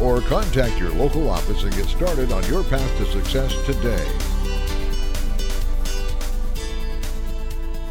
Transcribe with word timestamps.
or 0.00 0.20
contact 0.22 0.78
your 0.78 0.90
local 0.90 1.28
office 1.28 1.64
and 1.64 1.74
get 1.74 1.86
started 1.86 2.32
on 2.32 2.44
your 2.44 2.62
path 2.64 2.98
to 2.98 3.04
success 3.06 3.54
today. 3.66 4.06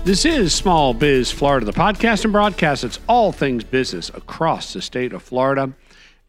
This 0.03 0.23
is 0.23 0.53
Small 0.53 0.93
Biz 0.93 1.31
Florida, 1.31 1.65
the 1.65 1.73
podcast 1.73 2.23
and 2.23 2.31
broadcast. 2.31 2.85
It's 2.85 2.99
all 3.09 3.33
things 3.33 3.65
business 3.65 4.07
across 4.09 4.71
the 4.71 4.81
state 4.81 5.11
of 5.11 5.21
Florida. 5.21 5.73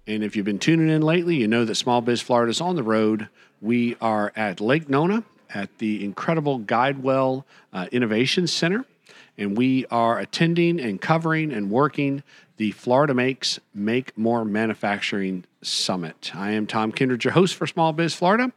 And 0.09 0.25
if 0.25 0.35
you've 0.35 0.45
been 0.45 0.59
tuning 0.59 0.89
in 0.89 1.03
lately, 1.03 1.37
you 1.37 1.47
know 1.47 1.65
that 1.65 1.77
Small 1.77 2.01
Biz 2.01 2.21
Florida 2.21 2.51
is 2.51 2.61
on 2.61 2.75
the 2.75 2.83
road. 2.83 3.29
We 3.61 3.97
are 4.01 4.33
at 4.35 4.61
Lake 4.61 4.89
Nona 4.89 5.23
at 5.55 5.79
the 5.79 6.05
incredible 6.05 6.59
Guidewell 6.59 7.45
uh, 7.73 7.87
Innovation 7.93 8.49
Center, 8.49 8.85
and 9.39 9.57
we 9.57 9.87
are 9.87 10.19
attending 10.19 10.81
and 10.81 11.01
covering 11.01 11.53
and 11.53 11.71
working 11.71 12.23
the 12.57 12.73
Florida 12.73 13.15
Makes 13.15 13.61
Make 13.73 14.19
More 14.19 14.45
Manufacturing 14.45 15.45
Summit. 15.63 16.33
I 16.35 16.51
am 16.51 16.67
Tom 16.67 16.91
Kindred, 16.91 17.25
your 17.25 17.33
host 17.33 17.55
for 17.55 17.67
Small 17.67 17.93
Biz 17.93 18.15
Florida, 18.15 18.53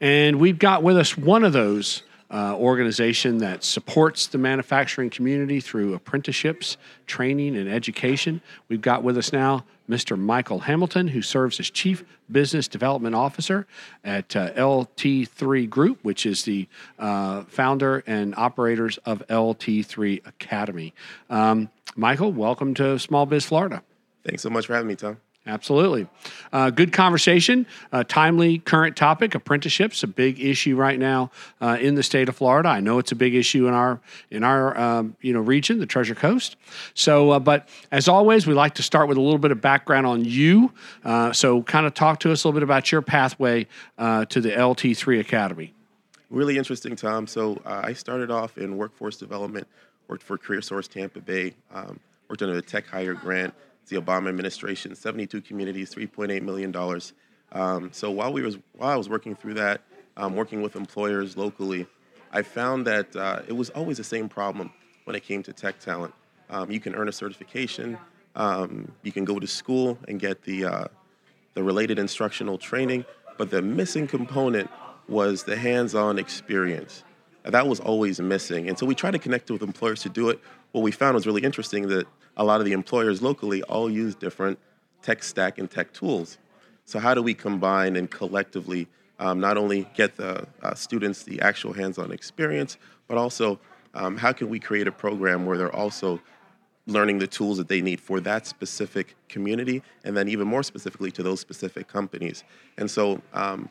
and 0.00 0.40
we've 0.40 0.58
got 0.58 0.82
with 0.82 0.98
us 0.98 1.16
one 1.16 1.44
of 1.44 1.52
those 1.52 2.02
uh, 2.30 2.54
organization 2.56 3.38
that 3.38 3.64
supports 3.64 4.26
the 4.26 4.38
manufacturing 4.38 5.10
community 5.10 5.60
through 5.60 5.94
apprenticeships, 5.94 6.76
training, 7.06 7.56
and 7.56 7.68
education. 7.68 8.40
We've 8.68 8.80
got 8.80 9.02
with 9.02 9.16
us 9.16 9.32
now 9.32 9.64
Mr. 9.88 10.18
Michael 10.18 10.60
Hamilton, 10.60 11.08
who 11.08 11.22
serves 11.22 11.58
as 11.58 11.70
Chief 11.70 12.04
Business 12.30 12.68
Development 12.68 13.14
Officer 13.14 13.66
at 14.04 14.36
uh, 14.36 14.52
LT3 14.52 15.68
Group, 15.70 15.98
which 16.02 16.26
is 16.26 16.44
the 16.44 16.68
uh, 16.98 17.44
founder 17.44 18.04
and 18.06 18.34
operators 18.36 18.98
of 19.06 19.26
LT3 19.28 20.26
Academy. 20.26 20.92
Um, 21.30 21.70
Michael, 21.96 22.32
welcome 22.32 22.74
to 22.74 22.98
Small 22.98 23.24
Biz 23.24 23.46
Florida. 23.46 23.82
Thanks 24.24 24.42
so 24.42 24.50
much 24.50 24.66
for 24.66 24.74
having 24.74 24.88
me, 24.88 24.96
Tom. 24.96 25.18
Absolutely. 25.48 26.06
Uh, 26.52 26.70
good 26.70 26.92
conversation. 26.92 27.66
Timely, 28.06 28.58
current 28.58 28.96
topic. 28.96 29.34
Apprenticeships 29.34 30.02
a 30.02 30.06
big 30.06 30.40
issue 30.40 30.76
right 30.76 30.98
now 30.98 31.30
uh, 31.60 31.78
in 31.80 31.94
the 31.94 32.02
state 32.02 32.28
of 32.28 32.36
Florida. 32.36 32.68
I 32.68 32.80
know 32.80 32.98
it's 32.98 33.12
a 33.12 33.16
big 33.16 33.34
issue 33.34 33.66
in 33.66 33.74
our 33.74 34.00
in 34.30 34.44
our 34.44 34.78
um, 34.78 35.16
you 35.20 35.32
know 35.32 35.40
region, 35.40 35.78
the 35.78 35.86
Treasure 35.86 36.14
Coast. 36.14 36.56
So, 36.94 37.30
uh, 37.30 37.38
but 37.38 37.68
as 37.90 38.08
always, 38.08 38.46
we 38.46 38.54
like 38.54 38.74
to 38.74 38.82
start 38.82 39.08
with 39.08 39.16
a 39.16 39.20
little 39.20 39.38
bit 39.38 39.50
of 39.50 39.60
background 39.60 40.06
on 40.06 40.24
you. 40.24 40.72
Uh, 41.04 41.32
so, 41.32 41.62
kind 41.62 41.86
of 41.86 41.94
talk 41.94 42.20
to 42.20 42.32
us 42.32 42.44
a 42.44 42.48
little 42.48 42.58
bit 42.58 42.62
about 42.62 42.92
your 42.92 43.02
pathway 43.02 43.66
uh, 43.98 44.24
to 44.26 44.40
the 44.40 44.50
LT3 44.50 45.20
Academy. 45.20 45.72
Really 46.30 46.58
interesting, 46.58 46.94
Tom. 46.96 47.26
So, 47.26 47.60
I 47.64 47.92
started 47.92 48.30
off 48.30 48.58
in 48.58 48.76
workforce 48.76 49.16
development. 49.16 49.66
Worked 50.08 50.22
for 50.22 50.38
Career 50.38 50.62
Source 50.62 50.88
Tampa 50.88 51.20
Bay. 51.20 51.54
Um, 51.72 52.00
worked 52.28 52.42
under 52.42 52.56
a 52.56 52.62
tech 52.62 52.86
hire 52.86 53.14
grant 53.14 53.54
the 53.88 54.00
Obama 54.00 54.28
administration, 54.28 54.94
72 54.94 55.40
communities, 55.42 55.94
3.8 55.94 56.42
million 56.42 56.70
dollars. 56.70 57.12
Um, 57.52 57.90
so 57.92 58.10
while 58.10 58.32
we 58.32 58.42
was 58.42 58.58
while 58.74 58.90
I 58.90 58.96
was 58.96 59.08
working 59.08 59.34
through 59.34 59.54
that, 59.54 59.80
um, 60.16 60.34
working 60.34 60.62
with 60.62 60.76
employers 60.76 61.36
locally, 61.36 61.86
I 62.32 62.42
found 62.42 62.86
that 62.86 63.14
uh, 63.16 63.42
it 63.46 63.52
was 63.52 63.70
always 63.70 63.96
the 63.96 64.04
same 64.04 64.28
problem 64.28 64.70
when 65.04 65.16
it 65.16 65.22
came 65.22 65.42
to 65.44 65.52
tech 65.52 65.78
talent. 65.78 66.14
Um, 66.50 66.70
you 66.70 66.80
can 66.80 66.94
earn 66.94 67.08
a 67.08 67.12
certification, 67.12 67.98
um, 68.36 68.92
you 69.02 69.12
can 69.12 69.24
go 69.24 69.38
to 69.38 69.46
school 69.46 69.98
and 70.08 70.20
get 70.20 70.42
the 70.42 70.64
uh, 70.64 70.84
the 71.54 71.62
related 71.62 71.98
instructional 71.98 72.58
training, 72.58 73.04
but 73.36 73.50
the 73.50 73.62
missing 73.62 74.06
component 74.06 74.70
was 75.08 75.44
the 75.44 75.56
hands-on 75.56 76.18
experience. 76.18 77.02
That 77.44 77.66
was 77.66 77.80
always 77.80 78.20
missing, 78.20 78.68
and 78.68 78.78
so 78.78 78.84
we 78.84 78.94
tried 78.94 79.12
to 79.12 79.18
connect 79.18 79.50
with 79.50 79.62
employers 79.62 80.02
to 80.02 80.10
do 80.10 80.28
it. 80.28 80.38
What 80.72 80.82
we 80.82 80.90
found 80.90 81.14
was 81.14 81.26
really 81.26 81.42
interesting 81.42 81.88
that 81.88 82.06
a 82.38 82.44
lot 82.44 82.60
of 82.60 82.64
the 82.64 82.72
employers 82.72 83.20
locally 83.20 83.62
all 83.64 83.90
use 83.90 84.14
different 84.14 84.58
tech 85.02 85.22
stack 85.22 85.58
and 85.58 85.70
tech 85.70 85.92
tools. 85.92 86.38
So 86.84 86.98
how 86.98 87.12
do 87.12 87.22
we 87.22 87.34
combine 87.34 87.96
and 87.96 88.10
collectively 88.10 88.88
um, 89.18 89.40
not 89.40 89.56
only 89.56 89.88
get 89.94 90.16
the 90.16 90.46
uh, 90.62 90.74
students 90.74 91.24
the 91.24 91.40
actual 91.40 91.72
hands-on 91.72 92.12
experience, 92.12 92.78
but 93.08 93.18
also 93.18 93.58
um, 93.94 94.16
how 94.16 94.32
can 94.32 94.48
we 94.48 94.60
create 94.60 94.86
a 94.86 94.92
program 94.92 95.44
where 95.44 95.58
they're 95.58 95.74
also 95.74 96.20
learning 96.86 97.18
the 97.18 97.26
tools 97.26 97.58
that 97.58 97.68
they 97.68 97.82
need 97.82 98.00
for 98.00 98.20
that 98.20 98.46
specific 98.46 99.14
community, 99.28 99.82
and 100.04 100.16
then 100.16 100.28
even 100.28 100.46
more 100.46 100.62
specifically 100.62 101.10
to 101.10 101.22
those 101.22 101.40
specific 101.40 101.86
companies. 101.86 102.44
And 102.78 102.90
so 102.90 103.20
um, 103.34 103.68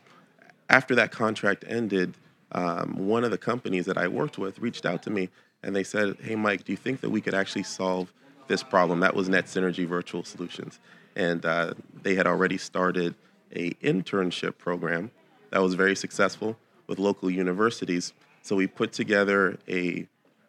after 0.69 0.93
that 0.95 1.11
contract 1.11 1.65
ended, 1.67 2.15
um, 2.51 2.95
one 3.07 3.23
of 3.23 3.31
the 3.31 3.37
companies 3.37 3.85
that 3.85 3.97
I 3.97 4.07
worked 4.07 4.37
with 4.37 4.59
reached 4.59 4.85
out 4.85 5.01
to 5.03 5.09
me 5.09 5.29
and 5.63 5.75
they 5.75 5.83
said, 5.83 6.17
"Hey, 6.21 6.35
Mike, 6.35 6.65
do 6.65 6.71
you 6.71 6.77
think 6.77 7.01
that 7.01 7.09
we 7.09 7.19
could 7.19 7.33
actually 7.33 7.63
solve 7.63 8.13
this 8.47 8.63
problem. 8.63 8.99
That 9.01 9.15
was 9.15 9.29
Net 9.29 9.45
Synergy 9.45 9.85
Virtual 9.87 10.23
Solutions, 10.23 10.79
and 11.15 11.45
uh, 11.45 11.73
they 12.01 12.15
had 12.15 12.27
already 12.27 12.57
started 12.57 13.15
a 13.55 13.71
internship 13.75 14.57
program 14.57 15.11
that 15.51 15.61
was 15.61 15.73
very 15.73 15.95
successful 15.95 16.57
with 16.87 16.99
local 16.99 17.29
universities. 17.29 18.13
So 18.41 18.55
we 18.55 18.67
put 18.67 18.93
together 18.93 19.57
a 19.67 20.07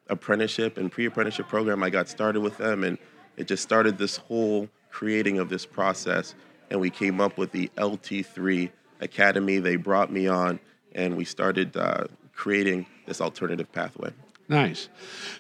apprenticeship 0.09 0.79
and 0.79 0.91
pre-apprenticeship 0.91 1.49
program. 1.49 1.83
I 1.83 1.91
got 1.91 2.09
started 2.09 2.41
with 2.41 2.57
them, 2.59 2.85
and 2.85 2.99
it 3.37 3.47
just 3.47 3.63
started 3.63 3.99
this 3.99 4.17
whole 4.17 4.69
creating 4.91 5.39
of 5.39 5.49
this 5.49 5.67
process. 5.67 6.35
And 6.71 6.81
we 6.81 6.91
came 6.91 7.21
up 7.21 7.39
with 7.39 7.53
the 7.53 7.71
LT3 7.77 8.71
Academy. 9.01 9.59
They 9.59 9.77
brought 9.77 10.13
me 10.13 10.27
on, 10.27 10.61
and 10.95 11.17
we 11.17 11.25
started 11.25 11.77
uh, 11.77 12.05
creating 12.35 12.87
this 13.07 13.21
alternative 13.21 13.71
pathway. 13.73 14.13
Nice. 14.49 14.89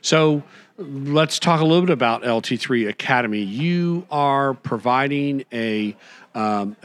So 0.02 0.42
let's 0.76 1.38
talk 1.38 1.60
a 1.60 1.64
little 1.64 1.82
bit 1.82 1.92
about 1.92 2.22
LT3 2.22 2.88
Academy. 2.88 3.40
You 3.40 4.06
are 4.10 4.54
providing 4.54 5.44
a, 5.52 5.96
um, 6.34 6.76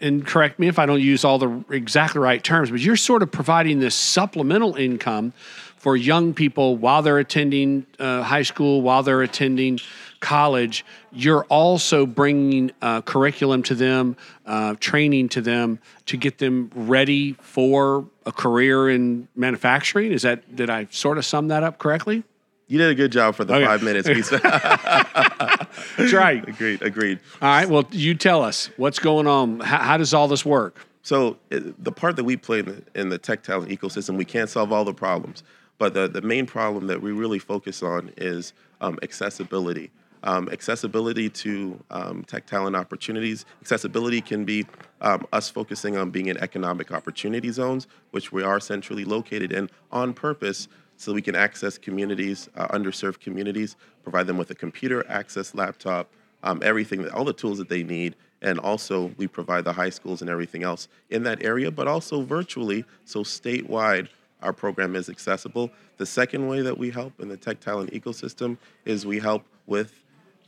and 0.00 0.24
correct 0.24 0.58
me 0.58 0.68
if 0.68 0.78
I 0.78 0.86
don't 0.86 1.00
use 1.00 1.24
all 1.24 1.38
the 1.38 1.64
exactly 1.70 2.20
right 2.20 2.42
terms, 2.42 2.70
but 2.70 2.80
you're 2.80 2.96
sort 2.96 3.22
of 3.22 3.30
providing 3.30 3.80
this 3.80 3.94
supplemental 3.94 4.76
income 4.76 5.32
for 5.76 5.96
young 5.96 6.32
people 6.32 6.76
while 6.76 7.02
they're 7.02 7.18
attending 7.18 7.84
uh, 7.98 8.22
high 8.22 8.42
school, 8.42 8.80
while 8.80 9.02
they're 9.02 9.22
attending 9.22 9.78
college, 10.24 10.86
you're 11.12 11.44
also 11.44 12.06
bringing 12.06 12.72
uh, 12.80 13.02
curriculum 13.02 13.62
to 13.62 13.74
them, 13.74 14.16
uh, 14.46 14.74
training 14.80 15.28
to 15.28 15.42
them 15.42 15.78
to 16.06 16.16
get 16.16 16.38
them 16.38 16.70
ready 16.74 17.34
for 17.42 18.06
a 18.24 18.32
career 18.32 18.88
in 18.88 19.28
manufacturing. 19.36 20.12
Is 20.12 20.22
that 20.22 20.56
did 20.56 20.70
I 20.70 20.88
sort 20.90 21.18
of 21.18 21.26
sum 21.26 21.48
that 21.48 21.62
up 21.62 21.78
correctly? 21.78 22.24
You 22.68 22.78
did 22.78 22.90
a 22.90 22.94
good 22.94 23.12
job 23.12 23.34
for 23.34 23.44
the 23.44 23.54
okay. 23.54 23.66
five 23.66 23.82
minutes. 23.82 24.08
That's 25.98 26.12
right. 26.14 26.48
Agreed. 26.48 26.80
Agreed. 26.80 27.20
All 27.42 27.48
right. 27.48 27.68
Well, 27.68 27.86
you 27.90 28.14
tell 28.14 28.42
us 28.42 28.70
what's 28.78 28.98
going 28.98 29.26
on. 29.26 29.60
How, 29.60 29.78
how 29.78 29.96
does 29.98 30.14
all 30.14 30.26
this 30.26 30.46
work? 30.46 30.86
So, 31.02 31.36
the 31.50 31.92
part 31.92 32.16
that 32.16 32.24
we 32.24 32.38
play 32.38 32.60
in 32.60 32.64
the, 32.64 32.82
in 32.94 33.08
the 33.10 33.18
tech 33.18 33.42
talent 33.42 33.70
ecosystem, 33.70 34.16
we 34.16 34.24
can't 34.24 34.48
solve 34.48 34.72
all 34.72 34.86
the 34.86 34.94
problems, 34.94 35.42
but 35.76 35.92
the, 35.92 36.08
the 36.08 36.22
main 36.22 36.46
problem 36.46 36.86
that 36.86 37.02
we 37.02 37.12
really 37.12 37.38
focus 37.38 37.82
on 37.82 38.10
is 38.16 38.54
um, 38.80 38.98
accessibility 39.02 39.90
um, 40.24 40.48
accessibility 40.50 41.28
to 41.28 41.78
um, 41.90 42.24
tech 42.24 42.46
talent 42.46 42.74
opportunities. 42.74 43.44
Accessibility 43.60 44.20
can 44.20 44.44
be 44.44 44.66
um, 45.00 45.26
us 45.32 45.48
focusing 45.48 45.96
on 45.96 46.10
being 46.10 46.26
in 46.26 46.36
economic 46.38 46.90
opportunity 46.90 47.50
zones, 47.50 47.86
which 48.10 48.32
we 48.32 48.42
are 48.42 48.58
centrally 48.58 49.04
located 49.04 49.52
in 49.52 49.70
on 49.92 50.12
purpose 50.12 50.66
so 50.96 51.12
we 51.12 51.22
can 51.22 51.34
access 51.34 51.76
communities, 51.76 52.48
uh, 52.56 52.68
underserved 52.68 53.20
communities, 53.20 53.76
provide 54.02 54.26
them 54.26 54.38
with 54.38 54.50
a 54.50 54.54
computer, 54.54 55.04
access 55.08 55.54
laptop, 55.54 56.08
um, 56.42 56.60
everything, 56.62 57.08
all 57.10 57.24
the 57.24 57.32
tools 57.32 57.58
that 57.58 57.68
they 57.68 57.82
need. 57.82 58.16
And 58.42 58.58
also, 58.58 59.10
we 59.16 59.26
provide 59.26 59.64
the 59.64 59.72
high 59.72 59.90
schools 59.90 60.20
and 60.20 60.30
everything 60.30 60.62
else 60.62 60.88
in 61.10 61.22
that 61.24 61.42
area, 61.42 61.70
but 61.70 61.88
also 61.88 62.22
virtually, 62.22 62.84
so 63.04 63.22
statewide, 63.22 64.08
our 64.42 64.52
program 64.52 64.94
is 64.94 65.08
accessible. 65.08 65.70
The 65.96 66.06
second 66.06 66.46
way 66.48 66.60
that 66.60 66.76
we 66.76 66.90
help 66.90 67.18
in 67.20 67.28
the 67.28 67.36
tech 67.36 67.60
talent 67.60 67.92
ecosystem 67.92 68.58
is 68.84 69.06
we 69.06 69.18
help 69.18 69.44
with 69.66 70.03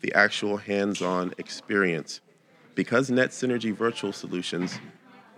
the 0.07 0.15
actual 0.15 0.57
hands 0.57 1.03
on 1.03 1.35
experience. 1.37 2.21
Because 2.77 3.11
Net 3.11 3.31
Synergy 3.31 3.75
Virtual 3.75 4.13
Solutions 4.13 4.79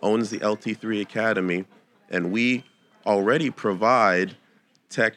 owns 0.03 0.29
the 0.29 0.39
LT3 0.41 1.01
Academy, 1.01 1.65
and 2.11 2.31
we 2.31 2.65
already 3.07 3.49
provide 3.49 4.37
tech 4.91 5.15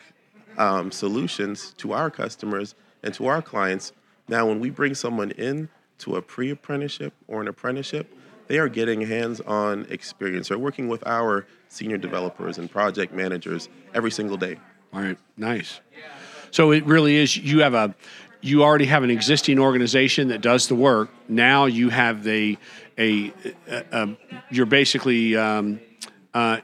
um, 0.57 0.89
solutions 0.89 1.73
to 1.77 1.91
our 1.91 2.09
customers 2.09 2.75
and 3.03 3.13
to 3.13 3.27
our 3.27 3.41
clients. 3.41 3.91
Now, 4.29 4.47
when 4.47 4.61
we 4.61 4.69
bring 4.69 4.95
someone 4.95 5.31
in 5.31 5.67
to 5.97 6.15
a 6.15 6.21
pre 6.21 6.49
apprenticeship 6.51 7.13
or 7.27 7.41
an 7.41 7.49
apprenticeship, 7.49 8.15
they 8.47 8.57
are 8.57 8.69
getting 8.69 9.01
hands-on 9.01 9.85
experience. 9.89 10.47
They're 10.47 10.57
working 10.57 10.87
with 10.87 11.05
our 11.05 11.45
senior 11.67 11.97
developers 11.97 12.57
and 12.57 12.71
project 12.71 13.13
managers 13.13 13.67
every 13.93 14.11
single 14.11 14.37
day. 14.37 14.57
All 14.93 15.01
right, 15.01 15.17
nice. 15.35 15.81
So 16.51 16.71
it 16.71 16.85
really 16.85 17.15
is. 17.15 17.35
You 17.35 17.61
have 17.61 17.73
a, 17.73 17.95
you 18.41 18.63
already 18.63 18.85
have 18.85 19.03
an 19.03 19.09
existing 19.09 19.59
organization 19.59 20.29
that 20.29 20.41
does 20.41 20.67
the 20.67 20.75
work. 20.75 21.09
Now 21.27 21.65
you 21.65 21.89
have 21.89 22.23
the, 22.23 22.57
a, 22.97 23.33
a, 23.67 23.83
a 23.91 24.17
you're 24.49 24.65
basically. 24.65 25.35
Um, 25.35 25.79
uh, 26.33 26.59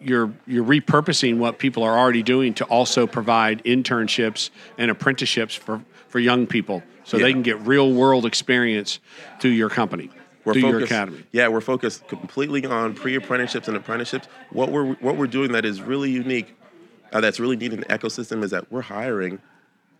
you're 0.00 0.32
you're 0.46 0.64
repurposing 0.64 1.38
what 1.38 1.58
people 1.58 1.82
are 1.82 1.98
already 1.98 2.22
doing 2.22 2.54
to 2.54 2.64
also 2.66 3.06
provide 3.06 3.62
internships 3.64 4.50
and 4.78 4.90
apprenticeships 4.90 5.54
for, 5.54 5.82
for 6.08 6.18
young 6.20 6.46
people 6.46 6.82
so 7.04 7.16
Yeah. 7.16 7.24
they 7.24 7.32
can 7.32 7.42
get 7.42 7.60
real 7.60 7.92
world 7.92 8.24
experience 8.24 9.00
through 9.40 9.50
your 9.50 9.68
company 9.68 10.10
We're 10.44 10.54
through 10.54 10.68
your 10.70 10.84
academy 10.84 11.24
Yeah, 11.32 11.48
we're 11.48 11.60
focused 11.60 12.06
completely 12.08 12.64
on 12.64 12.94
pre-apprenticeships 12.94 13.68
and 13.68 13.76
apprenticeships. 13.76 14.28
What 14.50 14.70
we're 14.70 14.94
what 14.94 15.16
we're 15.16 15.26
doing 15.26 15.52
that 15.52 15.64
is 15.64 15.82
really 15.82 16.10
unique, 16.10 16.56
uh, 17.12 17.20
that's 17.20 17.40
really 17.40 17.56
neat 17.56 17.72
in 17.72 17.80
the 17.80 17.86
ecosystem 17.86 18.42
is 18.42 18.52
that 18.52 18.70
we're 18.70 18.82
hiring 18.82 19.40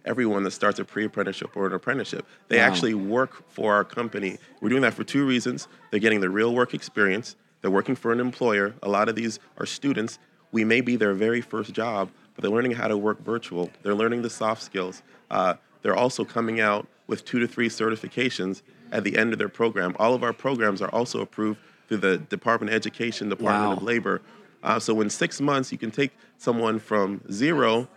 everyone 0.05 0.43
that 0.44 0.52
starts 0.52 0.79
a 0.79 0.85
pre-apprenticeship 0.85 1.56
or 1.56 1.67
an 1.67 1.73
apprenticeship. 1.73 2.26
They 2.49 2.58
Wow. 2.58 2.64
actually 2.64 2.94
work 2.94 3.43
for 3.49 3.75
our 3.75 3.85
company. 3.85 4.38
We're 4.61 4.69
doing 4.70 4.82
that 4.82 4.94
for 4.94 5.05
two 5.05 5.26
reasons. 5.26 5.69
They're 5.91 6.00
getting 6.00 6.20
the 6.20 6.31
real 6.31 6.55
work 6.55 6.75
experience. 6.75 7.37
They're 7.61 7.70
working 7.70 7.94
for 7.97 8.12
an 8.12 8.20
employer. 8.20 8.75
A 8.82 8.88
lot 8.88 9.08
of 9.08 9.14
these 9.17 9.38
are 9.58 9.67
students. 9.67 10.19
We 10.52 10.64
may 10.64 10.81
be 10.81 10.97
their 10.97 11.14
very 11.14 11.41
first 11.41 11.73
job, 11.73 12.11
but 12.35 12.43
they're 12.43 12.50
learning 12.50 12.73
how 12.73 12.88
to 12.88 12.97
work 12.97 13.23
virtual. 13.23 13.70
They're 13.82 13.94
learning 13.94 14.23
the 14.23 14.31
soft 14.31 14.62
skills. 14.62 15.02
Uh, 15.31 15.55
they're 15.82 15.97
also 15.97 16.25
coming 16.25 16.61
out 16.61 16.87
with 17.06 17.25
two 17.25 17.38
to 17.38 17.47
three 17.47 17.69
certifications 17.69 18.62
at 18.93 19.05
the 19.05 19.17
end 19.17 19.32
of 19.32 19.38
their 19.38 19.49
program. 19.49 19.94
All 19.99 20.14
of 20.14 20.23
our 20.23 20.32
programs 20.32 20.81
are 20.82 20.88
also 20.88 21.20
approved 21.20 21.58
through 21.88 21.99
the 21.99 22.19
Department 22.19 22.70
of 22.70 22.76
Education, 22.76 23.29
Department 23.29 23.79
of 23.79 23.82
Labor. 23.82 24.20
Uh, 24.62 24.79
so 24.79 25.00
in 25.00 25.11
six 25.11 25.41
months, 25.41 25.73
you 25.73 25.79
can 25.79 25.91
take 25.91 26.12
someone 26.38 26.79
from 26.79 27.20
zero 27.32 27.88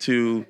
to 0.00 0.46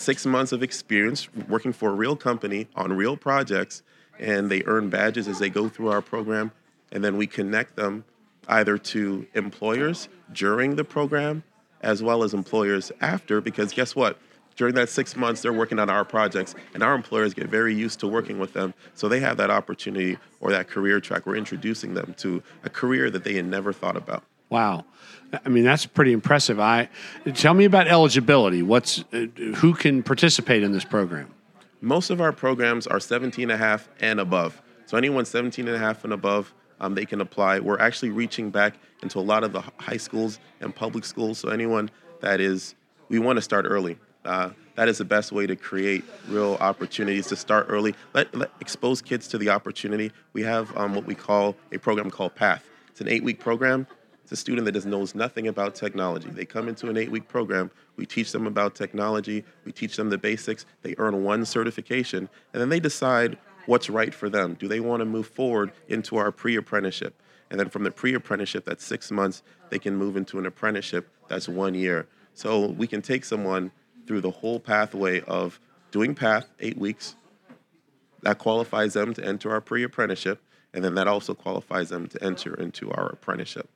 six 0.00 0.24
months 0.24 0.50
of 0.50 0.62
experience 0.62 1.28
working 1.48 1.72
for 1.72 1.90
a 1.90 1.94
real 1.94 2.16
company 2.16 2.66
on 2.74 2.92
real 2.92 3.16
projects, 3.16 3.82
and 4.18 4.50
they 4.50 4.62
earn 4.64 4.88
badges 4.88 5.28
as 5.28 5.38
they 5.38 5.50
go 5.50 5.68
through 5.68 5.88
our 5.88 6.00
program, 6.00 6.50
and 6.90 7.04
then 7.04 7.16
we 7.16 7.26
connect 7.26 7.76
them 7.76 8.04
either 8.48 8.78
to 8.78 9.26
employers 9.34 10.08
during 10.32 10.76
the 10.76 10.84
program 10.84 11.42
as 11.82 12.02
well 12.02 12.22
as 12.22 12.34
employers 12.34 12.90
after, 13.00 13.40
because 13.40 13.72
guess 13.72 13.94
what? 13.94 14.18
During 14.56 14.74
that 14.74 14.88
six 14.88 15.16
months, 15.16 15.40
they're 15.42 15.52
working 15.52 15.78
on 15.78 15.88
our 15.88 16.04
projects, 16.04 16.54
and 16.74 16.82
our 16.82 16.94
employers 16.94 17.32
get 17.32 17.48
very 17.48 17.74
used 17.74 18.00
to 18.00 18.08
working 18.08 18.38
with 18.38 18.52
them. 18.52 18.74
So 18.94 19.08
they 19.08 19.20
have 19.20 19.36
that 19.38 19.50
opportunity 19.50 20.18
or 20.40 20.50
that 20.50 20.68
career 20.68 21.00
track. 21.00 21.24
We're 21.24 21.36
introducing 21.36 21.94
them 21.94 22.14
to 22.18 22.42
a 22.64 22.70
career 22.70 23.10
that 23.10 23.24
they 23.24 23.34
had 23.34 23.46
never 23.46 23.72
thought 23.72 23.96
about. 23.96 24.24
Wow 24.50 24.84
i 25.44 25.48
mean 25.48 25.64
that's 25.64 25.86
pretty 25.86 26.12
impressive 26.12 26.60
i 26.60 26.88
tell 27.34 27.54
me 27.54 27.64
about 27.64 27.88
eligibility 27.88 28.62
what's 28.62 29.04
uh, 29.12 29.26
who 29.56 29.72
can 29.72 30.02
participate 30.02 30.62
in 30.62 30.72
this 30.72 30.84
program 30.84 31.32
Most 31.80 32.10
of 32.10 32.20
our 32.20 32.32
programs 32.32 32.86
are 32.86 33.00
17 33.00 33.44
and 33.44 33.52
a 33.52 33.56
half 33.56 33.88
and 34.00 34.20
above. 34.20 34.60
So 34.84 34.98
anyone 34.98 35.24
17 35.24 35.66
and 35.66 35.74
a 35.74 35.78
half 35.78 36.04
and 36.04 36.12
above, 36.12 36.52
um, 36.78 36.94
they 36.94 37.06
can 37.06 37.22
apply. 37.22 37.60
We're 37.60 37.78
actually 37.80 38.10
reaching 38.10 38.50
back 38.50 38.74
into 39.02 39.18
a 39.18 39.24
lot 39.24 39.44
of 39.44 39.52
the 39.54 39.62
high 39.78 39.96
schools 39.96 40.40
and 40.60 40.74
public 40.74 41.06
schools. 41.06 41.38
So 41.38 41.48
anyone 41.48 41.90
that 42.20 42.38
is, 42.38 42.74
we 43.08 43.18
want 43.18 43.38
to 43.38 43.42
start 43.42 43.64
early. 43.66 43.96
Uh, 44.26 44.50
that 44.74 44.88
is 44.88 44.98
the 44.98 45.06
best 45.06 45.32
way 45.32 45.46
to 45.46 45.56
create 45.56 46.04
real 46.28 46.58
opportunities 46.60 47.28
to 47.28 47.36
start 47.36 47.64
early. 47.70 47.94
Let, 48.12 48.34
let 48.34 48.50
expose 48.60 49.00
kids 49.00 49.26
to 49.28 49.38
the 49.38 49.48
opportunity. 49.48 50.12
We 50.34 50.42
have 50.42 50.76
um, 50.76 50.94
what 50.94 51.06
we 51.06 51.14
call 51.14 51.56
a 51.72 51.78
program 51.78 52.10
called 52.10 52.34
Path. 52.34 52.62
It's 52.90 53.00
an 53.00 53.08
eight-week 53.08 53.40
program. 53.40 53.86
It's 54.30 54.38
a 54.38 54.42
student 54.42 54.64
that 54.66 54.72
just 54.72 54.86
knows 54.86 55.16
nothing 55.16 55.48
about 55.48 55.74
technology. 55.74 56.30
They 56.30 56.44
come 56.44 56.68
into 56.68 56.88
an 56.88 56.96
eight 56.96 57.10
week 57.10 57.26
program. 57.26 57.68
We 57.96 58.06
teach 58.06 58.30
them 58.30 58.46
about 58.46 58.76
technology. 58.76 59.44
We 59.64 59.72
teach 59.72 59.96
them 59.96 60.08
the 60.08 60.18
basics. 60.18 60.66
They 60.82 60.94
earn 60.98 61.24
one 61.24 61.44
certification, 61.44 62.28
and 62.52 62.60
then 62.62 62.68
they 62.68 62.78
decide 62.78 63.38
what's 63.66 63.90
right 63.90 64.14
for 64.14 64.30
them. 64.30 64.54
Do 64.54 64.68
they 64.68 64.78
want 64.78 65.00
to 65.00 65.04
move 65.04 65.26
forward 65.26 65.72
into 65.88 66.16
our 66.16 66.30
pre 66.30 66.54
apprenticeship? 66.54 67.20
And 67.50 67.58
then 67.58 67.70
from 67.70 67.82
the 67.82 67.90
pre 67.90 68.14
apprenticeship, 68.14 68.64
that's 68.64 68.84
six 68.84 69.10
months, 69.10 69.42
they 69.68 69.80
can 69.80 69.96
move 69.96 70.16
into 70.16 70.38
an 70.38 70.46
apprenticeship 70.46 71.08
that's 71.26 71.48
one 71.48 71.74
year. 71.74 72.06
So 72.34 72.66
we 72.66 72.86
can 72.86 73.02
take 73.02 73.24
someone 73.24 73.72
through 74.06 74.20
the 74.20 74.30
whole 74.30 74.60
pathway 74.60 75.22
of 75.22 75.58
doing 75.90 76.14
PATH, 76.14 76.46
eight 76.60 76.78
weeks, 76.78 77.16
that 78.22 78.38
qualifies 78.38 78.92
them 78.92 79.12
to 79.14 79.24
enter 79.24 79.50
our 79.50 79.60
pre 79.60 79.82
apprenticeship, 79.82 80.40
and 80.72 80.84
then 80.84 80.94
that 80.94 81.08
also 81.08 81.34
qualifies 81.34 81.88
them 81.88 82.06
to 82.06 82.22
enter 82.22 82.54
into 82.54 82.92
our 82.92 83.08
apprenticeship. 83.08 83.68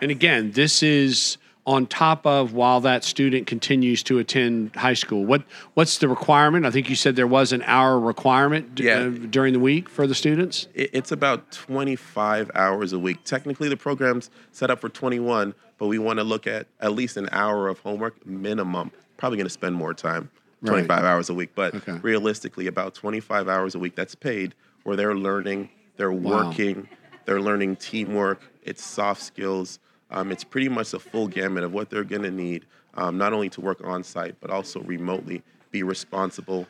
And 0.00 0.10
again, 0.10 0.52
this 0.52 0.82
is 0.82 1.38
on 1.66 1.86
top 1.86 2.24
of 2.26 2.54
while 2.54 2.80
that 2.80 3.04
student 3.04 3.46
continues 3.46 4.02
to 4.04 4.18
attend 4.18 4.74
high 4.76 4.94
school. 4.94 5.24
What 5.24 5.42
what's 5.74 5.98
the 5.98 6.08
requirement? 6.08 6.64
I 6.64 6.70
think 6.70 6.88
you 6.88 6.96
said 6.96 7.16
there 7.16 7.26
was 7.26 7.52
an 7.52 7.62
hour 7.66 7.98
requirement 8.00 8.74
d- 8.74 8.84
Yeah. 8.84 9.00
uh, 9.00 9.08
during 9.10 9.52
the 9.52 9.58
week 9.58 9.88
for 9.88 10.06
the 10.06 10.14
students. 10.14 10.66
it- 10.74 10.90
it's 10.92 11.12
about 11.12 11.50
25 11.52 12.50
hours 12.54 12.92
a 12.92 12.98
week. 12.98 13.18
Technically, 13.24 13.68
the 13.68 13.76
program's 13.76 14.30
set 14.52 14.70
up 14.70 14.80
for 14.80 14.88
21, 14.88 15.52
but 15.78 15.88
we 15.88 15.98
want 15.98 16.18
to 16.18 16.24
look 16.24 16.46
at 16.46 16.68
at 16.80 16.92
least 16.92 17.16
an 17.16 17.28
hour 17.32 17.68
of 17.68 17.80
homework 17.80 18.24
minimum. 18.26 18.90
Probably 19.18 19.36
going 19.36 19.46
to 19.46 19.50
spend 19.50 19.74
more 19.74 19.92
time, 19.92 20.30
25 20.64 21.04
hours 21.04 21.28
a 21.28 21.34
week, 21.34 21.50
but 21.54 21.74
Okay. 21.74 21.98
realistically, 22.02 22.66
about 22.66 22.94
25 22.94 23.46
hours 23.48 23.74
a 23.74 23.78
week 23.78 23.94
that's 23.94 24.14
paid 24.14 24.54
where 24.84 24.96
they're 24.96 25.14
learning, 25.16 25.68
they're 25.98 26.12
Wow. 26.12 26.46
working, 26.48 26.88
they're 27.26 27.42
learning 27.42 27.76
teamwork, 27.76 28.40
it's 28.62 28.82
soft 28.82 29.20
skills. 29.20 29.78
Um, 30.10 30.32
it's 30.32 30.44
pretty 30.44 30.68
much 30.68 30.94
a 30.94 30.98
full 30.98 31.28
gamut 31.28 31.64
of 31.64 31.72
what 31.72 31.90
they're 31.90 32.04
going 32.04 32.22
to 32.22 32.30
need, 32.30 32.64
um, 32.94 33.18
not 33.18 33.32
only 33.32 33.48
to 33.50 33.60
work 33.60 33.80
on 33.84 34.02
site, 34.02 34.36
but 34.40 34.50
also 34.50 34.80
remotely, 34.80 35.42
be 35.70 35.82
responsible. 35.82 36.66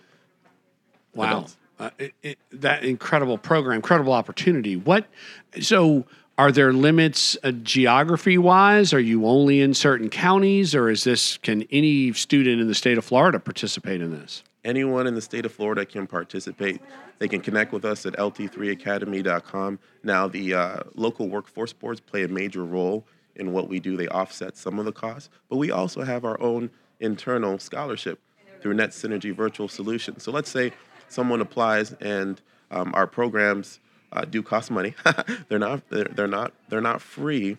Wow, 1.14 1.46
uh, 1.78 1.90
it, 1.98 2.14
it, 2.22 2.38
that 2.52 2.84
incredible 2.84 3.38
program, 3.38 3.76
incredible 3.76 4.12
opportunity. 4.12 4.76
What? 4.76 5.06
So, 5.60 6.04
are 6.36 6.52
there 6.52 6.72
limits 6.72 7.36
uh, 7.42 7.50
geography 7.50 8.38
wise? 8.38 8.92
Are 8.92 9.00
you 9.00 9.26
only 9.26 9.60
in 9.60 9.74
certain 9.74 10.08
counties, 10.08 10.74
or 10.74 10.90
is 10.90 11.04
this? 11.04 11.36
Can 11.38 11.62
any 11.70 12.12
student 12.12 12.60
in 12.60 12.68
the 12.68 12.74
state 12.74 12.98
of 12.98 13.04
Florida 13.04 13.38
participate 13.38 14.00
in 14.00 14.10
this? 14.10 14.42
anyone 14.64 15.06
in 15.06 15.14
the 15.14 15.20
state 15.20 15.46
of 15.46 15.52
Florida 15.52 15.84
can 15.84 16.06
participate. 16.06 16.80
They 17.18 17.26
can 17.26 17.40
connect 17.40 17.72
with 17.72 17.84
us 17.84 18.06
at 18.06 18.14
lt3academy.com. 18.14 19.78
Now, 20.04 20.28
the 20.28 20.54
uh, 20.54 20.80
local 20.94 21.28
workforce 21.28 21.72
boards 21.72 22.00
play 22.00 22.24
a 22.24 22.28
major 22.28 22.64
role 22.64 23.04
in 23.38 23.52
what 23.52 23.68
we 23.68 23.80
do. 23.80 23.96
They 23.96 24.08
offset 24.08 24.56
some 24.56 24.78
of 24.78 24.84
the 24.84 24.92
costs, 24.92 25.30
but 25.48 25.56
we 25.56 25.70
also 25.70 26.02
have 26.02 26.24
our 26.24 26.40
own 26.40 26.70
internal 27.00 27.58
scholarship 27.58 28.18
through 28.60 28.74
Net 28.74 28.90
Synergy 28.90 29.34
Virtual 29.34 29.68
Solutions. 29.68 30.22
So 30.22 30.32
let's 30.32 30.50
say 30.50 30.72
someone 31.08 31.40
applies 31.40 31.92
and 31.94 32.40
um, 32.70 32.92
our 32.94 33.06
programs 33.06 33.80
uh, 34.12 34.24
do 34.24 34.42
cost 34.42 34.70
money. 34.70 34.94
they're 35.48 35.58
not. 35.58 35.88
They're, 35.90 36.04
they're 36.04 36.26
not. 36.26 36.52
They're 36.68 36.80
not 36.80 37.00
free. 37.00 37.56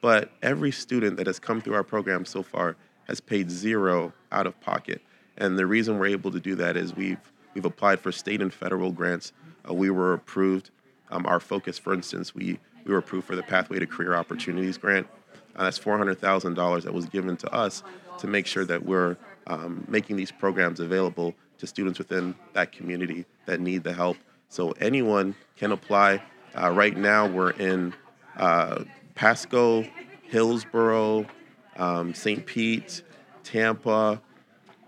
But 0.00 0.30
every 0.42 0.70
student 0.70 1.16
that 1.16 1.26
has 1.26 1.38
come 1.38 1.60
through 1.60 1.74
our 1.74 1.82
program 1.82 2.24
so 2.24 2.42
far 2.42 2.76
has 3.08 3.20
paid 3.20 3.50
zero 3.50 4.12
out 4.30 4.46
of 4.46 4.60
pocket. 4.60 5.00
And 5.38 5.58
the 5.58 5.66
reason 5.66 5.98
we're 5.98 6.06
able 6.06 6.30
to 6.32 6.40
do 6.40 6.54
that 6.56 6.76
is 6.76 6.94
we've 6.94 7.32
we've 7.54 7.64
applied 7.64 8.00
for 8.00 8.12
state 8.12 8.40
and 8.40 8.52
federal 8.52 8.92
grants. 8.92 9.32
Uh, 9.68 9.74
we 9.74 9.90
were 9.90 10.12
approved. 10.12 10.70
Um, 11.10 11.24
our 11.26 11.40
focus, 11.40 11.78
for 11.78 11.94
instance, 11.94 12.34
we 12.34 12.58
we 12.84 12.92
were 12.92 12.98
approved 12.98 13.26
for 13.26 13.36
the 13.36 13.42
Pathway 13.42 13.78
to 13.78 13.86
Career 13.86 14.14
Opportunities 14.14 14.78
grant. 14.78 15.06
Uh, 15.56 15.64
that's 15.64 15.78
four 15.78 15.96
hundred 15.96 16.18
thousand 16.20 16.54
dollars 16.54 16.84
that 16.84 16.92
was 16.92 17.06
given 17.06 17.36
to 17.38 17.52
us 17.52 17.82
to 18.18 18.26
make 18.26 18.46
sure 18.46 18.64
that 18.64 18.84
we're 18.84 19.16
um, 19.46 19.84
making 19.88 20.16
these 20.16 20.30
programs 20.30 20.80
available 20.80 21.34
to 21.58 21.66
students 21.66 21.98
within 21.98 22.34
that 22.52 22.72
community 22.72 23.24
that 23.46 23.60
need 23.60 23.82
the 23.82 23.92
help. 23.92 24.16
So 24.48 24.72
anyone 24.72 25.34
can 25.56 25.72
apply. 25.72 26.22
Uh, 26.54 26.70
right 26.70 26.96
now, 26.96 27.26
we're 27.26 27.50
in 27.50 27.94
uh, 28.36 28.84
Pasco, 29.14 29.86
Hillsborough, 30.22 31.26
um, 31.76 32.14
St. 32.14 32.44
Pete, 32.44 33.02
Tampa. 33.42 34.20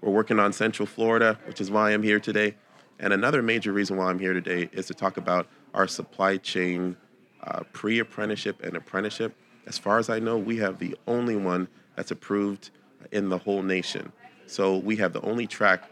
We're 0.00 0.12
working 0.12 0.38
on 0.38 0.52
Central 0.52 0.87
Florida, 0.87 1.38
which 1.46 1.60
is 1.60 1.70
why 1.70 1.92
I'm 1.92 2.02
here 2.02 2.20
today. 2.20 2.54
And 2.98 3.12
another 3.12 3.42
major 3.42 3.72
reason 3.72 3.96
why 3.96 4.06
I'm 4.06 4.18
here 4.18 4.32
today 4.32 4.68
is 4.72 4.87
to 4.87 4.94
talk 4.94 5.16
about 5.16 5.46
our 5.75 5.87
supply 5.87 6.37
chain 6.37 6.96
uh, 7.42 7.62
pre 7.72 7.98
apprenticeship 7.98 8.62
and 8.62 8.76
apprenticeship. 8.76 9.34
As 9.68 9.78
far 9.78 9.98
as 9.98 10.08
I 10.08 10.18
know, 10.18 10.38
we 10.38 10.56
have 10.56 10.78
the 10.78 10.96
only 11.06 11.37
one 11.37 11.68
that's 11.94 12.10
approved 12.10 12.70
in 13.12 13.28
the 13.28 13.38
whole 13.38 13.62
nation. 13.62 14.12
So 14.46 14.78
we 14.78 14.96
have 14.96 15.12
the 15.12 15.20
only 15.20 15.46
track 15.46 15.84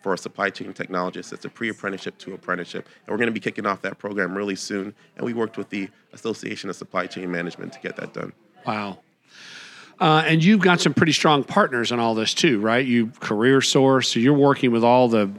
for 0.00 0.14
a 0.14 0.18
supply 0.18 0.50
chain 0.50 0.72
technologist 0.72 1.30
that's 1.30 1.44
a 1.44 1.48
pre 1.48 1.68
apprenticeship 1.68 2.16
to 2.18 2.34
apprenticeship. 2.34 2.86
And 2.86 3.12
we're 3.12 3.16
going 3.16 3.28
to 3.28 3.32
be 3.32 3.40
kicking 3.40 3.66
off 3.66 3.82
that 3.82 3.98
program 3.98 4.36
really 4.36 4.54
soon. 4.54 4.94
And 5.16 5.26
we 5.26 5.34
worked 5.34 5.58
with 5.58 5.70
the 5.70 5.88
Association 6.12 6.70
of 6.70 6.76
Supply 6.76 7.06
Chain 7.06 7.30
Management 7.30 7.72
to 7.72 7.80
get 7.80 7.96
that 7.96 8.14
done. 8.14 8.32
Wow. 8.66 9.00
Uh, 10.00 10.22
and 10.26 10.42
you've 10.44 10.60
got 10.60 10.80
some 10.80 10.94
pretty 10.94 11.12
strong 11.12 11.44
partners 11.44 11.90
in 11.92 11.98
all 11.98 12.14
this 12.14 12.34
too, 12.34 12.60
right? 12.60 12.84
You 12.84 13.08
Career 13.20 13.60
Source, 13.60 14.12
so 14.12 14.20
you're 14.20 14.32
working 14.34 14.70
with 14.70 14.84
all 14.84 15.08
the 15.08 15.30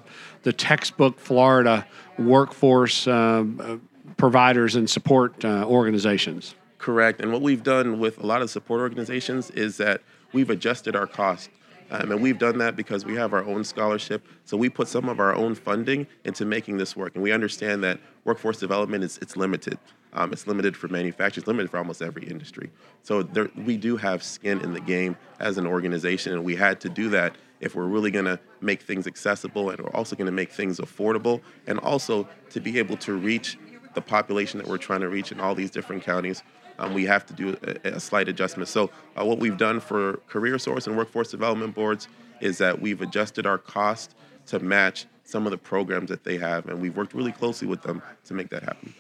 the 0.44 0.54
textbook 0.54 1.20
Florida 1.20 1.88
workforce 2.20 3.08
um, 3.08 3.60
uh, 3.62 3.78
providers 4.18 4.76
and 4.76 4.90
support 4.90 5.44
uh, 5.44 5.66
organizations. 5.66 6.56
Correct. 6.86 7.20
And 7.20 7.32
what 7.32 7.42
we've 7.42 7.64
done 7.64 7.98
with 7.98 8.20
a 8.20 8.28
lot 8.28 8.44
of 8.44 8.52
support 8.52 8.80
organizations 8.80 9.50
is 9.50 9.78
that 9.78 10.04
we've 10.34 10.52
adjusted 10.52 10.96
our 10.96 11.08
cost. 11.08 11.50
Um, 11.90 12.12
and 12.12 12.22
we've 12.22 12.38
done 12.38 12.60
that 12.60 12.76
because 12.76 13.04
we 13.04 13.16
have 13.16 13.34
our 13.34 13.44
own 13.44 13.64
scholarship. 13.64 14.24
So 14.44 14.56
we 14.56 14.70
put 14.70 14.88
some 14.88 15.10
of 15.10 15.20
our 15.20 15.34
own 15.34 15.56
funding 15.56 16.06
into 16.26 16.46
making 16.46 16.78
this 16.78 16.96
work. 16.96 17.16
And 17.16 17.24
we 17.24 17.32
understand 17.32 17.84
that 17.84 18.00
workforce 18.24 18.60
development 18.60 19.04
is 19.04 19.18
it's 19.20 19.36
limited. 19.36 19.80
Um, 20.14 20.32
it's 20.32 20.46
limited 20.46 20.78
for 20.78 20.88
manufacturers, 20.88 21.48
limited 21.48 21.72
for 21.72 21.80
almost 21.80 22.04
every 22.04 22.28
industry. 22.28 22.70
So 23.02 23.24
there, 23.24 23.50
we 23.56 23.78
do 23.78 23.98
have 23.98 24.22
skin 24.22 24.62
in 24.62 24.74
the 24.74 24.80
game 24.80 25.18
as 25.40 25.58
an 25.58 25.66
organization, 25.66 26.34
and 26.34 26.44
we 26.44 26.56
had 26.56 26.80
to 26.82 26.90
do 26.90 27.10
that 27.10 27.36
if 27.62 27.74
we're 27.74 27.88
really 27.88 28.12
going 28.12 28.26
to 28.26 28.40
make 28.62 28.84
things 28.84 29.08
accessible 29.08 29.72
and 29.72 29.82
we're 29.82 29.96
also 29.96 30.16
going 30.16 30.28
to 30.28 30.32
make 30.32 30.52
things 30.52 30.80
affordable, 30.80 31.42
and 31.66 31.80
also 31.80 32.30
to 32.52 32.60
be 32.60 32.78
able 32.78 32.98
to 32.98 33.14
reach 33.14 33.58
the 33.96 34.02
population 34.02 34.60
that 34.60 34.68
we're 34.68 34.78
trying 34.78 35.02
to 35.02 35.10
reach 35.10 35.32
in 35.32 35.40
all 35.40 35.56
these 35.56 35.72
different 35.72 36.04
counties. 36.04 36.44
Um, 36.80 36.94
we 36.94 37.06
have 37.06 37.26
to 37.28 37.34
do 37.34 37.58
a, 37.84 37.90
a 37.96 38.00
slight 38.00 38.28
adjustment. 38.28 38.68
So, 38.70 38.90
uh, 39.20 39.26
what 39.26 39.40
we've 39.40 39.58
done 39.58 39.80
for 39.80 40.18
Career 40.28 40.58
Source 40.60 40.88
and 40.88 40.98
Workforce 40.98 41.32
Development 41.32 41.74
Boards 41.74 42.08
is 42.42 42.58
that 42.58 42.82
we've 42.82 43.02
adjusted 43.02 43.46
our 43.46 43.58
cost 43.58 44.16
to 44.48 44.60
match 44.60 45.06
some 45.24 45.46
of 45.46 45.52
the 45.52 45.58
programs 45.58 46.10
that 46.10 46.24
they 46.24 46.38
have, 46.38 46.68
and 46.68 46.80
we've 46.80 46.96
worked 46.96 47.14
really 47.14 47.32
closely 47.32 47.68
with 47.68 47.82
them 47.82 48.02
to 48.26 48.34
make 48.34 48.50
that 48.50 48.64
happen. 48.64 48.94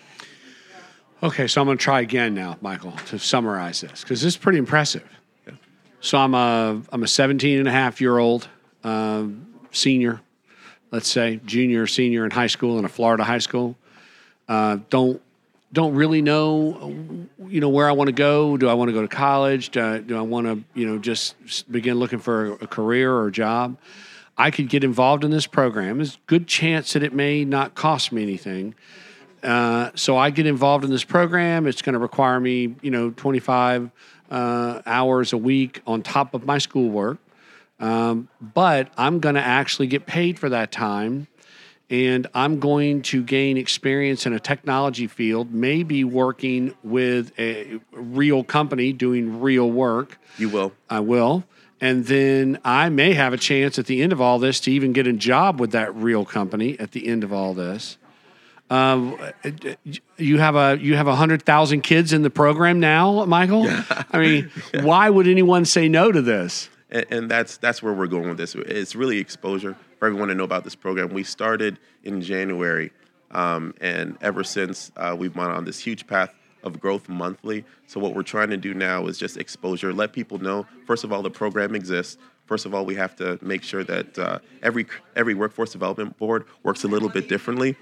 Okay, 1.23 1.47
so 1.47 1.61
I'm 1.61 1.67
going 1.67 1.77
to 1.77 1.83
try 1.83 2.01
again 2.01 2.33
now, 2.33 2.57
Michael, 2.61 2.91
to 3.07 3.17
summarize 3.19 3.81
this 3.81 4.01
because 4.01 4.21
this 4.21 4.33
is 4.33 4.37
pretty 4.37 4.57
impressive. 4.57 5.07
Yeah. 5.47 5.53
So 6.01 6.17
I'm 6.17 6.33
a 6.33 6.81
I'm 6.91 7.03
a 7.03 7.07
17 7.07 7.59
and 7.59 7.67
a 7.67 7.71
half 7.71 8.01
year 8.01 8.17
old 8.17 8.49
uh, 8.83 9.25
senior, 9.71 10.21
let's 10.91 11.07
say 11.07 11.39
junior, 11.45 11.87
senior 11.87 12.25
in 12.25 12.31
high 12.31 12.47
school 12.47 12.77
in 12.79 12.85
a 12.85 12.89
Florida 12.89 13.23
high 13.23 13.39
school. 13.39 13.77
Uh, 14.47 14.79
don't 14.89 15.21
don't 15.75 15.93
really 15.93 16.21
know, 16.21 17.27
you 17.47 17.59
know, 17.59 17.69
where 17.69 17.87
I 17.87 17.91
want 17.91 18.07
to 18.07 18.13
go. 18.13 18.55
Do 18.55 18.69
I 18.69 18.73
want 18.73 18.87
to 18.89 18.93
go 18.93 19.01
to 19.01 19.09
college? 19.09 19.69
Do 19.69 19.85
I, 19.85 19.97
do 19.99 20.17
I 20.17 20.21
want 20.21 20.47
to, 20.47 20.63
you 20.79 20.87
know, 20.87 20.97
just 20.97 21.35
begin 21.69 21.99
looking 21.99 22.19
for 22.19 22.53
a 22.53 22.67
career 22.67 23.13
or 23.13 23.27
a 23.27 23.31
job? 23.31 23.77
I 24.37 24.51
could 24.51 24.69
get 24.69 24.85
involved 24.85 25.25
in 25.25 25.31
this 25.31 25.45
program. 25.45 25.97
There's 25.97 26.15
a 26.15 26.27
good 26.27 26.47
chance 26.47 26.93
that 26.93 27.03
it 27.03 27.13
may 27.13 27.43
not 27.43 27.75
cost 27.75 28.13
me 28.13 28.23
anything. 28.23 28.73
Uh, 29.43 29.91
so 29.95 30.17
I 30.17 30.29
get 30.29 30.47
involved 30.47 30.85
in 30.85 30.91
this 30.91 31.03
program. 31.03 31.67
It's 31.67 31.81
going 31.81 31.93
to 31.93 31.99
require 31.99 32.39
me, 32.39 32.75
you 32.81 32.89
know, 32.89 33.11
25 33.11 33.91
uh, 34.31 34.81
hours 34.85 35.33
a 35.33 35.37
week 35.37 35.81
on 35.85 36.01
top 36.01 36.33
of 36.33 36.45
my 36.45 36.57
schoolwork. 36.57 37.17
Um, 37.81 38.29
but 38.39 38.89
I'm 38.97 39.19
going 39.19 39.35
to 39.35 39.41
actually 39.41 39.87
get 39.87 40.05
paid 40.05 40.39
for 40.39 40.47
that 40.49 40.71
time 40.71 41.27
and 41.89 42.27
I'm 42.33 42.59
going 42.59 43.03
to 43.03 43.23
gain 43.23 43.57
experience 43.57 44.25
in 44.25 44.33
a 44.33 44.39
technology 44.39 45.07
field, 45.07 45.53
maybe 45.53 46.03
working 46.03 46.73
with 46.83 47.37
a 47.39 47.79
real 47.91 48.43
company 48.43 48.91
doing 48.91 49.39
real 49.39 49.69
work. 49.69 50.19
You 50.37 50.49
will. 50.49 50.73
I 50.89 51.01
will. 51.01 51.43
And 51.79 52.05
then 52.05 52.59
I 52.63 52.89
may 52.89 53.13
have 53.13 53.33
a 53.33 53.37
chance 53.37 53.77
at 53.77 53.85
the 53.85 54.01
end 54.01 54.11
of 54.13 54.21
all 54.21 54.39
this 54.39 54.59
to 54.61 54.71
even 54.71 54.93
get 54.93 55.05
a 55.05 55.13
job 55.13 55.59
with 55.59 55.71
that 55.71 55.93
real 55.95 56.25
company 56.25 56.79
at 56.79 56.91
the 56.91 57.07
end 57.07 57.23
of 57.23 57.31
all 57.31 57.53
this. 57.53 57.97
Um, 58.67 59.19
you 60.17 60.39
have 60.39 60.55
a 60.55 60.79
you 60.81 60.95
have 60.95 61.05
a 61.05 61.15
hundred 61.15 61.43
thousand 61.43 61.81
kids 61.81 62.13
in 62.13 62.23
the 62.23 62.31
program 62.31 62.79
now, 62.79 63.23
Michael. 63.25 63.67
I 64.11 64.17
mean, 64.17 64.51
yeah. 64.73 64.83
why 64.83 65.07
would 65.07 65.27
anyone 65.27 65.65
say 65.65 65.87
no 65.87 66.11
to 66.11 66.19
this? 66.19 66.69
And, 66.89 67.05
and 67.11 67.31
that's 67.31 67.57
that's 67.57 67.83
where 67.83 67.93
we're 67.93 68.07
going 68.07 68.27
with 68.27 68.37
this. 68.37 68.55
It's 68.55 68.95
really 68.95 69.19
exposure 69.19 69.75
for 69.99 70.07
everyone 70.07 70.27
to 70.29 70.35
know 70.35 70.43
about 70.43 70.63
this 70.63 70.75
program. 70.75 71.09
We 71.09 71.23
started 71.23 71.79
in 72.03 72.21
January, 72.21 72.91
um, 73.31 73.73
and 73.81 74.17
ever 74.21 74.43
since 74.43 74.91
uh, 74.97 75.15
we've 75.17 75.33
gone 75.33 75.51
on 75.51 75.65
this 75.65 75.79
huge 75.79 76.07
path 76.07 76.33
of 76.63 76.79
growth 76.79 77.07
monthly. 77.07 77.63
So 77.87 77.99
what 77.99 78.15
we're 78.15 78.23
trying 78.23 78.49
to 78.49 78.57
do 78.57 78.73
now 78.73 79.05
is 79.07 79.17
just 79.17 79.37
exposure, 79.37 79.93
let 79.93 80.13
people 80.13 80.39
know. 80.39 80.65
First 80.85 81.03
of 81.03 81.13
all, 81.13 81.21
the 81.21 81.29
program 81.29 81.75
exists. 81.75 82.17
First 82.45 82.65
of 82.65 82.75
all, 82.75 82.85
we 82.85 82.95
have 82.95 83.15
to 83.17 83.39
make 83.41 83.63
sure 83.63 83.83
that 83.83 84.19
uh, 84.19 84.39
every 84.61 84.85
every 85.15 85.33
workforce 85.33 85.71
development 85.71 86.17
board 86.17 86.45
works 86.63 86.83
a 86.83 86.87
little 86.87 87.09
bit 87.09 87.27
differently. 87.27 87.75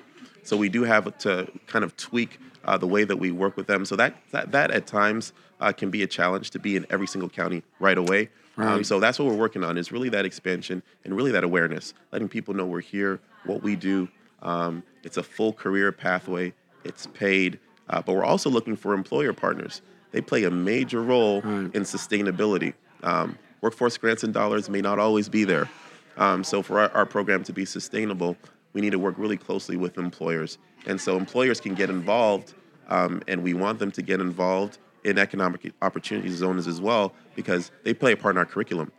So 0.43 0.57
we 0.57 0.69
do 0.69 0.83
have 0.83 1.17
to 1.19 1.49
kind 1.67 1.83
of 1.83 1.95
tweak 1.97 2.39
uh, 2.65 2.77
the 2.77 2.87
way 2.87 3.03
that 3.03 3.17
we 3.17 3.31
work 3.31 3.57
with 3.57 3.67
them. 3.67 3.85
So 3.85 3.95
that 3.95 4.15
that, 4.31 4.51
that 4.51 4.71
at 4.71 4.87
times 4.87 5.33
uh, 5.59 5.71
can 5.71 5.89
be 5.89 6.03
a 6.03 6.07
challenge 6.07 6.51
to 6.51 6.59
be 6.59 6.75
in 6.75 6.85
every 6.89 7.07
single 7.07 7.29
county 7.29 7.63
right 7.79 7.97
away. 7.97 8.29
Um, 8.57 8.65
right. 8.65 8.73
Um, 8.73 8.83
so 8.83 8.99
that's 8.99 9.17
what 9.17 9.27
we're 9.27 9.35
working 9.35 9.63
on 9.63 9.77
is 9.77 9.91
really 9.91 10.09
that 10.09 10.25
expansion 10.25 10.83
and 11.03 11.15
really 11.15 11.31
that 11.31 11.43
awareness, 11.43 11.93
letting 12.11 12.29
people 12.29 12.53
know 12.53 12.65
we're 12.65 12.81
here, 12.81 13.19
what 13.45 13.63
we 13.63 13.75
do. 13.75 14.07
Um, 14.41 14.83
it's 15.03 15.17
a 15.17 15.23
full 15.23 15.53
career 15.53 15.91
pathway. 15.91 16.53
It's 16.83 17.07
paid, 17.07 17.59
uh, 17.89 18.01
but 18.01 18.13
we're 18.13 18.25
also 18.25 18.49
looking 18.49 18.75
for 18.75 18.93
employer 18.93 19.33
partners. 19.33 19.81
They 20.11 20.21
play 20.21 20.43
a 20.43 20.51
major 20.51 21.01
role 21.01 21.41
right. 21.41 21.73
in 21.73 21.83
sustainability. 21.83 22.73
Um, 23.01 23.37
workforce 23.61 23.97
grants 23.97 24.23
and 24.23 24.33
dollars 24.33 24.69
may 24.69 24.81
not 24.81 24.99
always 24.99 25.29
be 25.29 25.45
there. 25.45 25.69
Um, 26.17 26.43
so 26.43 26.61
for 26.61 26.79
our, 26.79 26.91
our 26.91 27.05
program 27.05 27.43
to 27.45 27.53
be 27.53 27.65
sustainable, 27.65 28.37
we 28.73 28.81
need 28.81 28.91
to 28.91 28.99
work 28.99 29.15
really 29.17 29.37
closely 29.37 29.77
with 29.77 29.97
employers. 29.97 30.57
And 30.85 30.99
so 30.99 31.15
employers 31.17 31.59
can 31.59 31.75
get 31.75 31.89
involved, 31.89 32.53
um, 32.89 33.21
and 33.27 33.43
we 33.43 33.53
want 33.53 33.79
them 33.79 33.91
to 33.91 34.01
get 34.01 34.19
involved 34.19 34.79
in 35.03 35.17
economic 35.17 35.71
opportunity 35.81 36.29
zones 36.29 36.67
as 36.67 36.81
well 36.81 37.13
because 37.35 37.71
they 37.83 37.93
play 37.93 38.13
a 38.13 38.17
part 38.17 38.35
in 38.35 38.37
our 38.37 38.45
curriculum. 38.45 38.91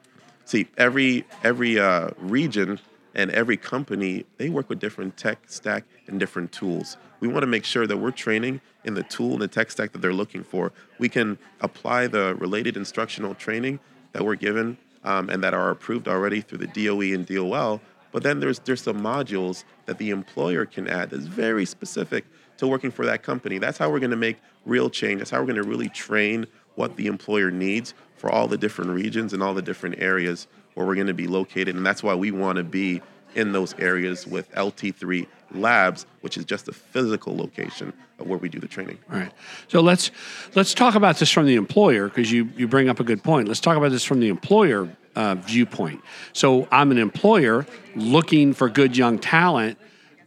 See, 0.45 0.69
every 0.76 1.25
every 1.43 1.78
uh, 1.78 2.11
region 2.19 2.78
and 3.14 3.31
every 3.31 3.57
company 3.57 4.25
they 4.37 4.49
work 4.50 4.69
with 4.69 4.78
different 4.78 5.16
tech 5.16 5.38
stack 5.47 5.85
and 6.07 6.21
different 6.21 6.52
tools. 6.52 6.97
We 7.21 7.28
want 7.28 7.43
to 7.43 7.47
make 7.47 7.64
sure 7.64 7.87
that 7.87 7.97
we're 7.97 8.11
training 8.11 8.61
in 8.85 8.95
the 8.95 9.02
tool 9.02 9.33
and 9.33 9.43
the 9.43 9.49
tech 9.49 9.71
stack 9.71 9.93
that 9.93 10.02
they're 10.02 10.12
looking 10.12 10.45
for. 10.45 10.73
We 10.99 11.09
can 11.09 11.38
apply 11.61 12.09
the 12.09 12.35
related 12.35 12.76
instructional 12.76 13.35
training 13.35 13.81
that 14.12 14.25
we're 14.25 14.35
given 14.35 14.76
um, 15.04 15.31
and 15.31 15.43
that 15.43 15.54
are 15.54 15.71
approved 15.71 16.09
already 16.09 16.40
through 16.40 16.59
the 16.59 16.66
DOE 16.66 17.14
and 17.14 17.25
DOL. 17.26 17.81
But 18.14 18.23
then 18.23 18.38
there's 18.38 18.61
there's 18.61 18.80
some 18.80 19.00
modules 19.00 19.64
that 19.87 19.99
the 19.99 20.11
employer 20.11 20.66
can 20.66 20.87
add 20.87 21.11
that's 21.11 21.25
very 21.25 21.64
specific 21.64 22.25
to 22.59 22.68
working 22.68 22.92
for 22.92 23.04
that 23.06 23.25
company. 23.25 23.59
That's 23.59 23.76
how 23.76 23.90
we're 23.90 23.99
going 23.99 24.12
to 24.12 24.16
make 24.16 24.37
real 24.64 24.88
change. 24.88 25.18
That's 25.18 25.33
how 25.33 25.40
we're 25.40 25.47
going 25.47 25.61
to 25.61 25.68
really 25.68 25.88
train 25.88 26.47
what 26.76 26.94
the 26.94 27.09
employer 27.09 27.50
needs 27.50 27.92
for 28.16 28.30
all 28.30 28.47
the 28.47 28.56
different 28.56 28.92
regions 28.92 29.33
and 29.33 29.42
all 29.42 29.52
the 29.52 29.62
different 29.62 29.97
areas 29.99 30.47
where 30.75 30.87
we're 30.87 30.94
going 30.94 31.09
to 31.09 31.12
be 31.12 31.26
located. 31.26 31.75
And 31.75 31.85
that's 31.85 32.04
why 32.04 32.14
we 32.14 32.30
want 32.30 32.56
to 32.59 32.62
be 32.62 33.02
in 33.35 33.53
those 33.53 33.75
areas 33.79 34.26
with 34.26 34.50
LT3 34.53 35.26
labs, 35.53 36.07
which 36.21 36.37
is 36.37 36.45
just 36.45 36.69
a 36.69 36.73
physical 36.73 37.37
location 37.37 37.93
of 38.19 38.26
where 38.26 38.38
we 38.38 38.49
do 38.49 38.59
the 38.59 38.69
training. 38.69 38.99
All 39.12 39.19
right. 39.19 39.33
So 39.69 39.81
let's 39.81 40.11
let's 40.55 40.75
talk 40.75 40.95
about 40.95 41.19
this 41.19 41.31
from 41.31 41.47
the 41.47 41.55
employer 41.55 42.09
because 42.09 42.31
you 42.31 42.49
you 42.57 42.69
bring 42.69 42.88
up 42.88 43.00
a 43.00 43.05
good 43.05 43.23
point. 43.23 43.49
Let's 43.49 43.61
talk 43.61 43.76
about 43.76 43.91
this 43.91 44.05
from 44.05 44.21
the 44.21 44.29
employer 44.29 44.88
uh, 45.17 45.37
viewpoint. 45.37 46.00
So 46.33 46.69
I'm 46.71 46.91
an 46.91 46.99
employer 46.99 47.67
looking 47.95 48.53
for 48.53 48.69
good 48.69 48.97
young 48.97 49.19
talent 49.19 49.79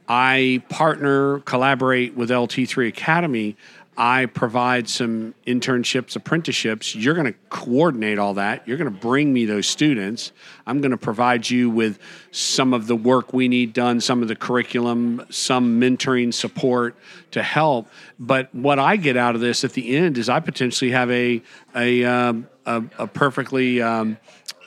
I 0.07 0.63
partner, 0.69 1.39
collaborate 1.39 2.15
with 2.15 2.29
LT3 2.29 2.87
Academy. 2.87 3.57
I 3.99 4.27
provide 4.27 4.87
some 4.87 5.33
internships, 5.47 6.15
apprenticeships. 6.15 6.93
You're 6.93 7.15
going 7.15 7.33
to 7.33 7.39
coordinate 7.49 8.19
all 8.19 8.35
that. 8.35 8.67
You're 8.67 8.77
going 8.77 8.93
to 8.93 8.99
bring 8.99 9.33
me 9.33 9.45
those 9.45 9.65
students. 9.65 10.31
I'm 10.67 10.81
going 10.81 10.91
to 10.91 10.97
provide 10.97 11.49
you 11.49 11.71
with 11.71 11.97
some 12.31 12.75
of 12.75 12.85
the 12.85 12.95
work 12.95 13.33
we 13.33 13.47
need 13.47 13.73
done, 13.73 13.99
some 13.99 14.21
of 14.21 14.27
the 14.27 14.35
curriculum, 14.35 15.25
some 15.31 15.81
mentoring 15.81 16.31
support 16.31 16.95
to 17.31 17.41
help. 17.41 17.87
But 18.19 18.53
what 18.53 18.77
I 18.77 18.97
get 18.97 19.17
out 19.17 19.33
of 19.33 19.41
this 19.41 19.63
at 19.63 19.73
the 19.73 19.97
end 19.97 20.19
is 20.19 20.29
I 20.29 20.41
potentially 20.41 20.91
have 20.91 21.09
a 21.09 21.41
a 21.75 22.03
um, 22.03 22.47
a, 22.67 22.83
a, 22.99 23.07
perfectly 23.07 23.81
um, 23.81 24.17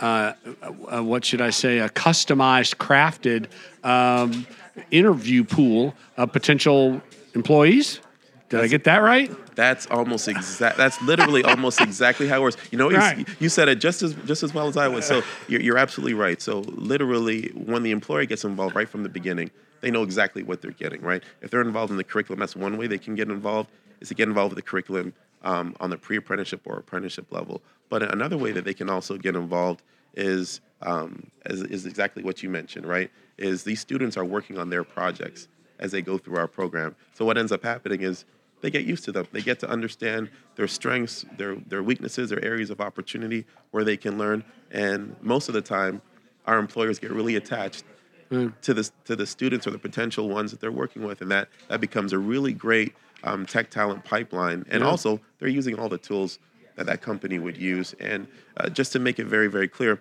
uh, 0.01 0.33
uh, 0.63 1.03
what 1.03 1.25
should 1.25 1.41
I 1.41 1.51
say 1.51 1.79
a 1.79 1.89
customized, 1.89 2.77
crafted. 2.77 3.47
Um, 3.85 4.47
interview 4.91 5.45
pool 5.45 5.95
of 6.17 6.33
potential 6.33 7.01
employees. 7.35 8.01
Did 8.51 8.57
that's, 8.57 8.65
I 8.65 8.69
get 8.69 8.85
that 8.85 8.99
right? 8.99 9.31
That's 9.55 9.87
almost 9.87 10.27
exact. 10.27 10.77
That's 10.77 11.01
literally 11.03 11.45
almost 11.45 11.81
exactly 11.81 12.27
how 12.27 12.39
it 12.39 12.43
works. 12.43 12.57
You 12.73 12.79
know, 12.79 12.91
right. 12.91 13.27
you 13.39 13.49
said 13.49 13.69
it 13.69 13.77
just 13.77 14.03
as 14.03 14.13
just 14.27 14.43
as 14.43 14.53
well 14.53 14.67
as 14.67 14.77
I 14.77 14.89
would. 14.89 15.05
So 15.05 15.23
you're, 15.47 15.61
you're 15.61 15.79
absolutely 15.79 16.15
right. 16.15 16.43
So 16.43 16.59
literally, 16.61 17.51
when 17.55 17.85
the 17.85 17.93
employer 17.93 18.25
gets 18.25 18.45
involved 18.45 18.75
right 18.75 18.89
from 18.89 19.05
the 19.05 19.09
beginning, 19.09 19.53
they 19.83 19.93
know 19.93 20.03
exactly 20.03 20.43
what 20.43 20.63
they're 20.63 20.73
getting. 20.73 21.01
Right? 21.01 21.23
If 21.43 21.53
they're 21.53 21.61
involved 21.61 21.93
in 21.93 21.97
the 21.97 22.03
curriculum, 22.03 22.41
that's 22.41 22.57
one 22.57 22.77
way 22.77 22.89
they 22.89 22.99
can 22.99 23.15
get 23.15 23.29
involved. 23.31 23.71
Is 24.01 24.09
to 24.09 24.15
get 24.15 24.27
involved 24.27 24.57
with 24.57 24.65
the 24.65 24.69
curriculum 24.69 25.13
um, 25.43 25.77
on 25.79 25.91
the 25.91 25.97
pre-apprenticeship 25.97 26.63
or 26.65 26.77
apprenticeship 26.77 27.27
level. 27.31 27.63
But 27.89 28.03
another 28.03 28.37
way 28.37 28.51
that 28.51 28.65
they 28.65 28.75
can 28.75 28.91
also 28.91 29.17
get 29.17 29.37
involved 29.37 29.83
is 30.15 30.61
um, 30.83 31.31
is, 31.47 31.63
is 31.63 31.87
exactly 31.87 32.25
what 32.25 32.43
you 32.43 32.49
mentioned, 32.49 32.85
right? 32.85 33.13
Is 33.39 33.63
these 33.63 33.79
students 33.79 34.17
are 34.17 34.25
working 34.25 34.59
on 34.59 34.71
their 34.71 34.83
projects 34.83 35.47
as 35.79 35.93
they 35.93 36.03
go 36.03 36.19
through 36.19 36.37
our 36.37 36.47
program. 36.47 36.95
So 37.15 37.25
what 37.25 37.39
ends 37.39 37.53
up 37.53 37.65
happening 37.65 38.03
is 38.03 38.25
they 38.61 38.71
get 38.71 38.85
used 38.85 39.05
to 39.05 39.13
them. 39.13 39.27
They 39.33 39.43
get 39.43 39.59
to 39.61 39.69
understand 39.69 40.31
their 40.57 40.69
strengths, 40.69 41.25
their 41.37 41.57
their 41.57 41.83
weaknesses, 41.83 42.31
their 42.31 42.45
areas 42.45 42.71
of 42.71 42.81
opportunity 42.81 43.47
where 43.71 43.85
they 43.85 43.97
can 43.97 44.19
learn. 44.19 44.45
And 44.71 45.17
most 45.21 45.49
of 45.49 45.55
the 45.55 45.63
time, 45.63 46.03
our 46.47 46.59
employers 46.59 46.99
get 46.99 47.11
really 47.11 47.37
attached 47.37 47.85
mm. 48.31 48.53
to 48.63 48.75
the 48.75 48.91
to 49.05 49.17
the 49.17 49.27
students 49.27 49.67
or 49.67 49.71
the 49.71 49.79
potential 49.79 50.29
ones 50.29 50.51
that 50.51 50.61
they're 50.61 50.73
working 50.73 51.03
with, 51.05 51.23
and 51.23 51.31
that 51.31 51.49
that 51.69 51.81
becomes 51.81 52.13
a 52.13 52.19
really 52.19 52.53
great 52.53 52.95
um, 53.25 53.47
tech 53.47 53.71
talent 53.71 54.05
pipeline, 54.05 54.65
and 54.71 54.83
Yeah. 54.83 54.89
also 54.89 55.21
they're 55.39 55.49
using 55.49 55.79
all 55.79 55.89
the 55.89 55.99
tools 55.99 56.39
that 56.77 56.87
that 56.87 57.03
company 57.03 57.39
would 57.39 57.57
use. 57.57 57.95
And 58.01 58.27
uh, 58.57 58.69
just 58.71 58.93
to 58.93 58.99
make 58.99 59.19
it 59.19 59.27
very, 59.27 59.49
very 59.49 59.69
clear, 59.69 60.01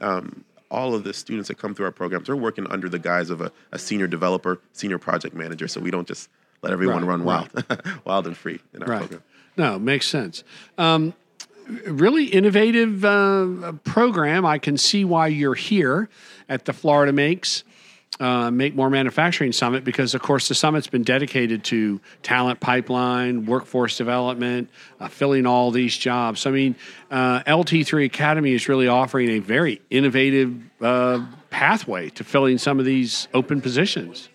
um, 0.00 0.44
all 0.70 0.94
of 0.94 1.04
the 1.04 1.12
students 1.12 1.48
that 1.48 1.58
come 1.58 1.74
through 1.74 1.86
our 1.86 1.92
programs 1.92 2.28
are 2.28 2.36
working 2.36 2.66
under 2.68 2.88
the 2.88 2.98
guise 2.98 3.30
of 3.30 3.40
a, 3.40 3.52
a 3.72 3.78
senior 3.78 4.08
developer, 4.08 4.60
senior 4.72 4.98
project 4.98 5.34
manager. 5.34 5.68
So 5.68 5.80
we 5.80 5.90
don't 5.90 6.08
just 6.08 6.28
let 6.66 6.72
everyone 6.72 7.04
Right, 7.04 7.08
run 7.08 7.24
wild, 7.24 7.48
wild 8.04 8.26
and 8.26 8.36
free 8.36 8.58
in 8.74 8.82
our 8.82 8.88
Right. 8.88 8.98
program. 9.00 9.22
No, 9.56 9.78
makes 9.78 10.08
sense. 10.08 10.42
Um, 10.76 11.14
really 11.86 12.24
innovative 12.24 13.04
uh, 13.04 13.72
program. 13.84 14.44
I 14.44 14.58
can 14.58 14.76
see 14.76 15.04
why 15.04 15.28
you're 15.28 15.54
here 15.54 16.08
at 16.48 16.64
the 16.64 16.72
Florida 16.72 17.12
Makes 17.12 17.62
uh, 18.18 18.50
Make 18.50 18.74
More 18.74 18.90
Manufacturing 18.90 19.52
Summit 19.52 19.84
because, 19.84 20.14
of 20.14 20.22
course, 20.22 20.48
the 20.48 20.54
summit's 20.54 20.86
been 20.88 21.02
dedicated 21.04 21.62
to 21.64 22.00
talent 22.22 22.60
pipeline, 22.60 23.46
workforce 23.46 23.96
development, 23.96 24.68
uh, 25.00 25.08
filling 25.08 25.46
all 25.46 25.70
these 25.70 25.96
jobs. 25.96 26.40
So, 26.40 26.50
I 26.50 26.52
mean, 26.52 26.76
uh, 27.10 27.42
LT3 27.44 28.06
Academy 28.06 28.52
is 28.54 28.68
really 28.68 28.88
offering 28.88 29.28
a 29.30 29.38
very 29.38 29.80
innovative 29.90 30.54
uh, 30.80 31.24
pathway 31.50 32.10
to 32.10 32.24
filling 32.24 32.58
some 32.58 32.78
of 32.78 32.84
these 32.84 33.28
open 33.34 33.60
positions. 33.60 34.28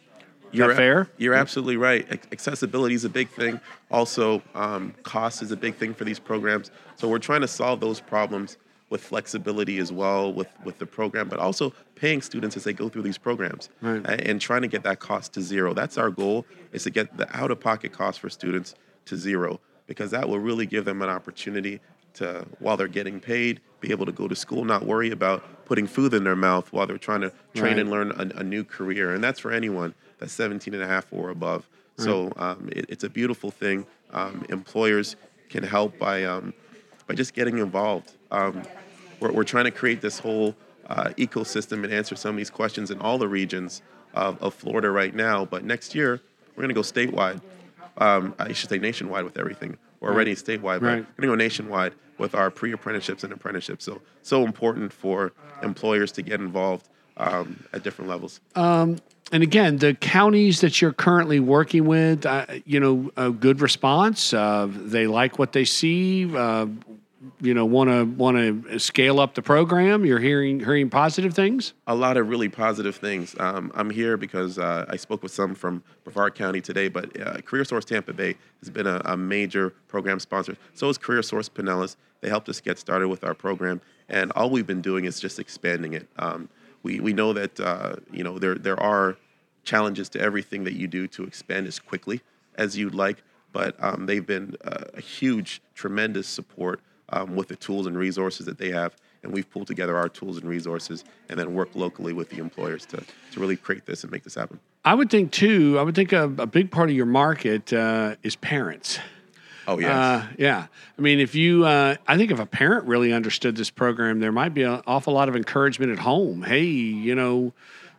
You're, 0.52 0.76
fair? 0.76 1.08
You're 1.18 1.34
absolutely 1.34 1.78
right. 1.78 2.08
Accessibility 2.32 2.96
is 2.96 3.06
a 3.06 3.10
big 3.10 3.30
thing. 3.30 3.60
Also, 3.90 4.42
um, 4.56 4.94
cost 5.04 5.42
is 5.42 5.52
a 5.52 5.58
big 5.58 5.76
thing 5.76 5.94
for 5.94 6.04
these 6.06 6.20
programs. 6.20 6.72
So 6.96 7.08
we're 7.08 7.20
trying 7.20 7.42
to 7.42 7.48
solve 7.48 7.80
those 7.80 8.00
problems 8.00 8.58
with 8.90 9.02
flexibility 9.02 9.78
as 9.78 9.92
well 9.92 10.34
with, 10.34 10.50
with 10.66 10.78
the 10.78 10.86
program, 10.86 11.30
but 11.30 11.40
also 11.40 11.72
paying 11.96 12.22
students 12.22 12.58
as 12.58 12.66
they 12.66 12.74
go 12.74 12.90
through 12.90 13.04
these 13.04 13.18
programs 13.18 13.70
Right. 13.82 14.06
and 14.06 14.42
trying 14.42 14.64
to 14.64 14.68
get 14.68 14.84
that 14.84 15.00
cost 15.00 15.34
to 15.34 15.42
zero. 15.42 15.74
That's 15.74 15.98
our 15.98 16.10
goal 16.10 16.46
is 16.74 16.84
to 16.84 16.90
get 16.90 17.16
the 17.16 17.26
out-of-pocket 17.36 17.94
cost 17.94 18.20
for 18.20 18.30
students 18.30 18.76
to 19.06 19.16
zero 19.16 19.62
because 19.88 20.12
that 20.12 20.28
will 20.28 20.40
really 20.40 20.66
give 20.66 20.84
them 20.84 21.02
an 21.02 21.10
opportunity 21.10 21.80
to, 22.16 22.46
while 22.60 22.76
they're 22.76 22.90
getting 22.90 23.22
paid, 23.22 23.62
be 23.80 23.92
able 23.92 24.06
to 24.06 24.12
go 24.12 24.28
to 24.28 24.36
school, 24.36 24.66
not 24.66 24.86
worry 24.86 25.12
about 25.12 25.42
putting 25.66 25.88
food 25.88 26.14
in 26.14 26.26
their 26.26 26.36
mouth 26.36 26.72
while 26.74 26.86
they're 26.86 26.98
trying 26.98 27.22
to 27.22 27.32
train 27.54 27.74
Right. 27.76 27.80
and 27.80 27.90
learn 27.90 28.12
a, 28.12 28.40
a 28.40 28.44
new 28.44 28.66
career. 28.66 29.14
And 29.14 29.24
that's 29.24 29.40
for 29.40 29.52
anyone 29.54 29.94
that's 30.22 30.32
17 30.34 30.74
and 30.76 30.82
a 30.84 30.88
half 30.88 31.08
or 31.12 31.32
above. 31.32 31.68
So 31.98 32.32
um, 32.38 32.70
it, 32.72 32.86
it's 32.90 33.04
a 33.04 33.10
beautiful 33.10 33.52
thing. 33.52 33.86
Um, 34.12 34.46
employers 34.50 35.16
can 35.50 35.64
help 35.64 36.00
by, 36.00 36.24
um, 36.24 36.54
by 37.06 37.14
just 37.14 37.34
getting 37.36 37.58
involved. 37.60 38.14
Um, 38.32 38.64
we're, 39.20 39.32
we're 39.32 39.44
trying 39.44 39.66
to 39.66 39.72
create 39.72 40.02
this 40.02 40.18
whole 40.18 40.56
uh, 40.88 41.10
ecosystem 41.18 41.84
and 41.84 41.94
answer 41.94 42.16
some 42.16 42.32
of 42.32 42.38
these 42.38 42.50
questions 42.50 42.90
in 42.90 43.00
all 43.02 43.18
the 43.20 43.28
regions 43.28 43.82
of, 44.16 44.42
of 44.42 44.54
Florida 44.56 44.90
right 44.90 45.14
now. 45.14 45.46
But 45.46 45.64
next 45.64 45.94
year, 45.94 46.22
we're 46.56 46.64
going 46.64 46.70
to 46.70 46.76
go 46.76 46.82
statewide. 46.82 47.42
Um, 47.98 48.34
I 48.40 48.52
should 48.54 48.70
say 48.70 48.80
nationwide 48.80 49.24
with 49.26 49.38
everything. 49.38 49.78
We're 50.00 50.10
already 50.12 50.34
statewide, 50.36 50.80
but 50.80 50.84
Right. 50.84 50.98
we're 50.98 51.04
going 51.04 51.06
to 51.22 51.28
go 51.28 51.36
nationwide 51.36 51.94
with 52.18 52.34
our 52.34 52.50
pre-apprenticeships 52.50 53.24
and 53.24 53.32
apprenticeships. 53.34 53.86
So 53.86 54.02
so 54.24 54.44
important 54.46 54.92
for 54.94 55.34
employers 55.62 56.12
to 56.14 56.22
get 56.24 56.40
involved 56.40 56.90
um, 57.22 57.64
at 57.74 57.84
different 57.84 58.10
levels. 58.10 58.40
and 59.32 59.44
again, 59.44 59.78
the 59.78 59.94
counties 59.94 60.60
that 60.60 60.82
you're 60.82 60.92
currently 60.92 61.40
working 61.40 61.86
with, 61.86 62.26
uh, 62.26 62.46
you 62.66 62.80
know, 62.80 63.12
a 63.16 63.32
good 63.32 63.62
response. 63.62 64.34
Uh, 64.34 64.68
they 64.70 65.08
like 65.08 65.40
what 65.40 65.54
they 65.54 65.64
see. 65.64 66.36
Uh, 66.36 66.68
you 67.40 67.54
know, 67.54 67.66
want 67.66 67.90
to 67.90 68.04
want 68.04 68.38
to 68.38 68.80
scale 68.80 69.20
up 69.20 69.36
the 69.36 69.42
program. 69.42 70.06
You're 70.06 70.20
hearing 70.20 70.60
hearing 70.60 70.90
positive 70.90 71.34
things. 71.34 71.74
a 71.88 71.94
lot 71.94 72.18
of 72.18 72.28
really 72.28 72.50
positive 72.50 72.96
things. 72.96 73.36
Um, 73.40 73.72
I'm 73.76 73.90
here 73.92 74.18
because 74.18 74.58
uh, 74.58 74.86
I 74.90 74.96
spoke 74.96 75.22
with 75.22 75.32
some 75.32 75.54
from 75.54 75.84
Brevard 76.04 76.34
County 76.36 76.62
today, 76.62 76.88
but 76.88 77.20
uh, 77.22 77.42
Career 77.42 77.64
Source 77.64 77.86
Tampa 77.86 78.14
Bay 78.14 78.36
has 78.60 78.70
been 78.70 78.88
a, 78.88 79.02
a 79.06 79.16
major 79.16 79.70
program 79.88 80.20
sponsor. 80.20 80.58
So 80.74 80.90
is 80.90 80.98
Career 80.98 81.22
Source 81.22 81.48
Pinellas. 81.48 81.96
They 82.22 82.30
helped 82.30 82.50
us 82.50 82.60
get 82.60 82.80
started 82.80 83.08
with 83.08 83.24
our 83.24 83.36
program, 83.36 83.82
and 84.10 84.32
all 84.32 84.50
we've 84.50 84.68
been 84.68 84.82
doing 84.82 85.06
is 85.06 85.20
just 85.20 85.40
expanding 85.40 85.94
it. 85.94 86.08
Um, 86.18 86.50
we, 86.84 87.00
we 87.00 87.14
know 87.14 87.34
that 87.34 87.60
uh, 87.60 87.96
you 88.12 88.24
know 88.24 88.40
there 88.40 88.56
there 88.56 88.80
are 88.80 89.18
challenges 89.64 90.10
to 90.10 90.20
everything 90.20 90.64
that 90.64 90.74
you 90.74 90.88
do 90.88 91.08
to 91.08 91.24
expand 91.24 91.68
as 91.68 91.80
quickly 91.80 92.22
as 92.56 92.78
you'd 92.78 92.96
like, 92.96 93.24
but 93.54 93.76
um, 93.80 94.06
they've 94.06 94.26
been 94.26 94.56
uh, 94.66 94.86
a 94.94 95.02
huge, 95.02 95.62
tremendous 95.76 96.28
support 96.28 96.82
um, 97.10 97.36
with 97.36 97.48
the 97.48 97.56
tools 97.56 97.86
and 97.88 97.98
resources 97.98 98.46
that 98.46 98.58
they 98.58 98.72
have. 98.72 98.96
And 99.24 99.32
we've 99.32 99.50
pulled 99.50 99.68
together 99.68 99.96
our 99.98 100.10
tools 100.10 100.38
and 100.38 100.46
resources 100.46 101.04
and 101.30 101.40
then 101.40 101.54
work 101.54 101.70
locally 101.76 102.12
with 102.12 102.30
the 102.30 102.40
employers 102.40 102.86
to, 102.88 103.04
to 103.34 103.40
really 103.40 103.56
create 103.56 103.86
this 103.86 104.04
and 104.04 104.12
make 104.12 104.24
this 104.24 104.34
happen. 104.34 104.60
I 104.84 104.96
would 104.96 105.12
think 105.12 105.32
too. 105.32 105.78
I 105.78 105.84
would 105.84 105.94
think 105.94 106.12
a, 106.12 106.24
a 106.24 106.48
big 106.48 106.72
part 106.72 106.90
of 106.90 106.96
your 106.96 107.06
market 107.06 107.72
uh, 107.72 108.16
is 108.24 108.36
parents. 108.36 108.98
Oh, 109.68 109.80
yes. 109.80 109.92
Uh, 109.92 110.28
yeah. 110.38 110.68
I 110.98 111.02
mean, 111.02 111.20
if 111.20 111.36
you, 111.36 111.66
uh, 111.66 111.96
I 112.08 112.18
think 112.18 112.32
if 112.32 112.40
a 112.40 112.46
parent 112.46 112.86
really 112.86 113.14
understood 113.14 113.56
this 113.56 113.70
program, 113.70 114.20
there 114.20 114.32
might 114.32 114.54
be 114.54 114.64
an 114.64 114.82
awful 114.88 115.14
lot 115.14 115.30
of 115.30 115.36
encouragement 115.36 115.92
at 115.92 116.00
home. 116.00 116.42
Hey, 116.42 116.64
you 116.64 117.16
know, 117.16 117.54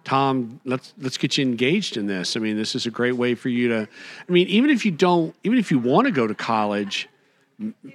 Tom, 0.05 0.61
let's 0.64 0.92
let's 0.98 1.16
get 1.16 1.38
you 1.38 1.44
engaged 1.44 1.96
in 1.96 2.07
this. 2.07 2.37
I 2.37 2.40
mean, 2.40 2.57
this 2.57 2.75
is 2.75 2.87
a 2.87 2.90
great 2.90 3.12
way 3.12 3.35
for 3.35 3.48
you 3.48 3.68
to. 3.68 3.88
I 4.29 4.33
mean, 4.33 4.48
even 4.48 4.70
if 4.70 4.85
you 4.85 4.90
don't, 4.90 5.35
even 5.44 5.59
if 5.59 5.70
you 5.70 5.79
want 5.79 6.07
to 6.07 6.12
go 6.12 6.27
to 6.27 6.35
college, 6.35 7.09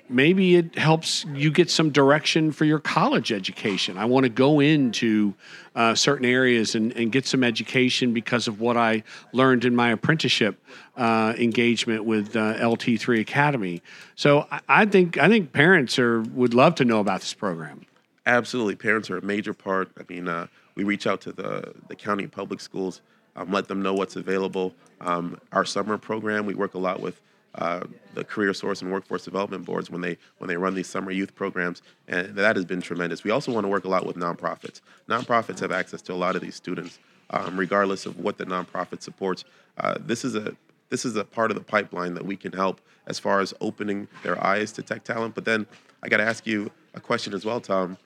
maybe 0.10 0.56
it 0.56 0.78
helps 0.78 1.26
you 1.34 1.52
get 1.52 1.70
some 1.70 1.92
direction 1.92 2.52
for 2.52 2.66
your 2.66 2.80
college 2.80 3.32
education. 3.32 3.98
I 3.98 4.06
want 4.06 4.24
to 4.24 4.30
go 4.30 4.60
into 4.60 5.34
uh, 5.76 5.96
certain 5.96 6.26
areas 6.26 6.76
and, 6.76 6.92
and 6.94 7.12
get 7.12 7.26
some 7.26 7.44
education 7.44 8.14
because 8.14 8.48
of 8.48 8.60
what 8.60 8.78
I 8.78 9.04
learned 9.34 9.66
in 9.66 9.76
my 9.76 9.92
apprenticeship 9.92 10.60
uh, 10.96 11.34
engagement 11.38 12.06
with 12.06 12.36
uh, 12.36 12.56
LT3 12.56 13.20
Academy. 13.22 13.82
So 14.16 14.48
I, 14.52 14.62
I 14.68 14.86
think 14.86 15.18
I 15.18 15.28
think 15.28 15.54
parents 15.54 16.00
are 16.00 16.22
would 16.22 16.54
love 16.54 16.76
to 16.76 16.86
know 16.86 17.00
about 17.00 17.22
this 17.22 17.34
program. 17.34 17.86
Absolutely, 18.26 18.76
parents 18.76 19.10
are 19.10 19.18
a 19.18 19.22
major 19.22 19.54
part. 19.54 19.90
I 19.98 20.04
mean, 20.12 20.28
uh, 20.28 20.48
we 20.76 20.84
reach 20.84 21.08
out 21.08 21.22
to 21.22 21.32
the 21.32 21.74
the 21.88 21.96
county 21.96 22.28
public 22.28 22.60
schools, 22.60 23.02
um, 23.36 23.52
let 23.52 23.68
them 23.68 23.82
know 23.82 23.94
what's 23.94 24.16
available. 24.16 24.74
Um, 25.00 25.40
our 25.52 25.66
summer 25.66 25.98
program, 25.98 26.46
we 26.46 26.56
work 26.56 26.74
a 26.74 26.80
lot 26.80 27.00
with 27.00 27.22
uh, 27.58 27.82
the 28.14 28.24
career 28.24 28.54
source 28.54 28.82
and 28.82 28.92
workforce 28.92 29.26
development 29.26 29.66
boards 29.66 29.90
when 29.90 30.02
they 30.02 30.18
when 30.38 30.48
they 30.48 30.58
run 30.58 30.76
these 30.76 30.88
summer 30.88 31.12
youth 31.12 31.36
programs, 31.36 31.82
and 32.08 32.36
that 32.36 32.56
has 32.56 32.66
been 32.66 32.82
tremendous. 32.82 33.24
We 33.24 33.32
also 33.32 33.52
want 33.52 33.66
to 33.66 33.70
work 33.70 33.86
a 33.86 33.90
lot 33.90 34.06
with 34.06 34.16
nonprofits. 34.16 34.82
Nonprofits 35.10 35.60
have 35.60 35.72
access 35.72 36.02
to 36.04 36.14
a 36.14 36.16
lot 36.16 36.36
of 36.36 36.42
these 36.42 36.56
students, 36.56 37.00
um, 37.32 37.58
regardless 37.58 38.06
of 38.06 38.20
what 38.20 38.38
the 38.38 38.46
nonprofit 38.46 39.02
supports. 39.02 39.44
Uh, 39.78 39.96
this 40.00 40.24
is 40.24 40.36
a 40.36 40.56
this 40.90 41.06
is 41.06 41.16
a 41.16 41.24
part 41.24 41.52
of 41.52 41.58
the 41.58 41.64
pipeline 41.64 42.14
that 42.14 42.26
we 42.26 42.36
can 42.36 42.52
help 42.54 42.80
as 43.08 43.20
far 43.20 43.40
as 43.40 43.54
opening 43.62 44.08
their 44.24 44.42
eyes 44.44 44.72
to 44.74 44.82
tech 44.82 45.04
talent. 45.04 45.36
But 45.36 45.46
then 45.46 45.66
I 46.04 46.10
got 46.10 46.18
to 46.18 46.24
ask 46.24 46.46
you 46.46 46.72
a 46.94 47.00
question 47.00 47.34
as 47.34 47.46
well, 47.46 47.60
Tom. 47.60 47.98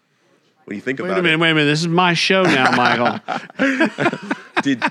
When 0.66 0.76
you 0.76 0.82
think 0.82 1.00
about 1.00 1.08
Wait 1.08 1.12
about 1.12 1.20
a 1.20 1.24
minute, 1.24 1.40
wait 1.40 1.52
a 1.52 1.56
minute. 1.56 1.70
This 1.70 1.82
is 1.82 1.88
my 1.88 2.14
show 2.14 2.44
now, 2.44 2.72
Michael. 2.76 3.20
did 4.62 4.84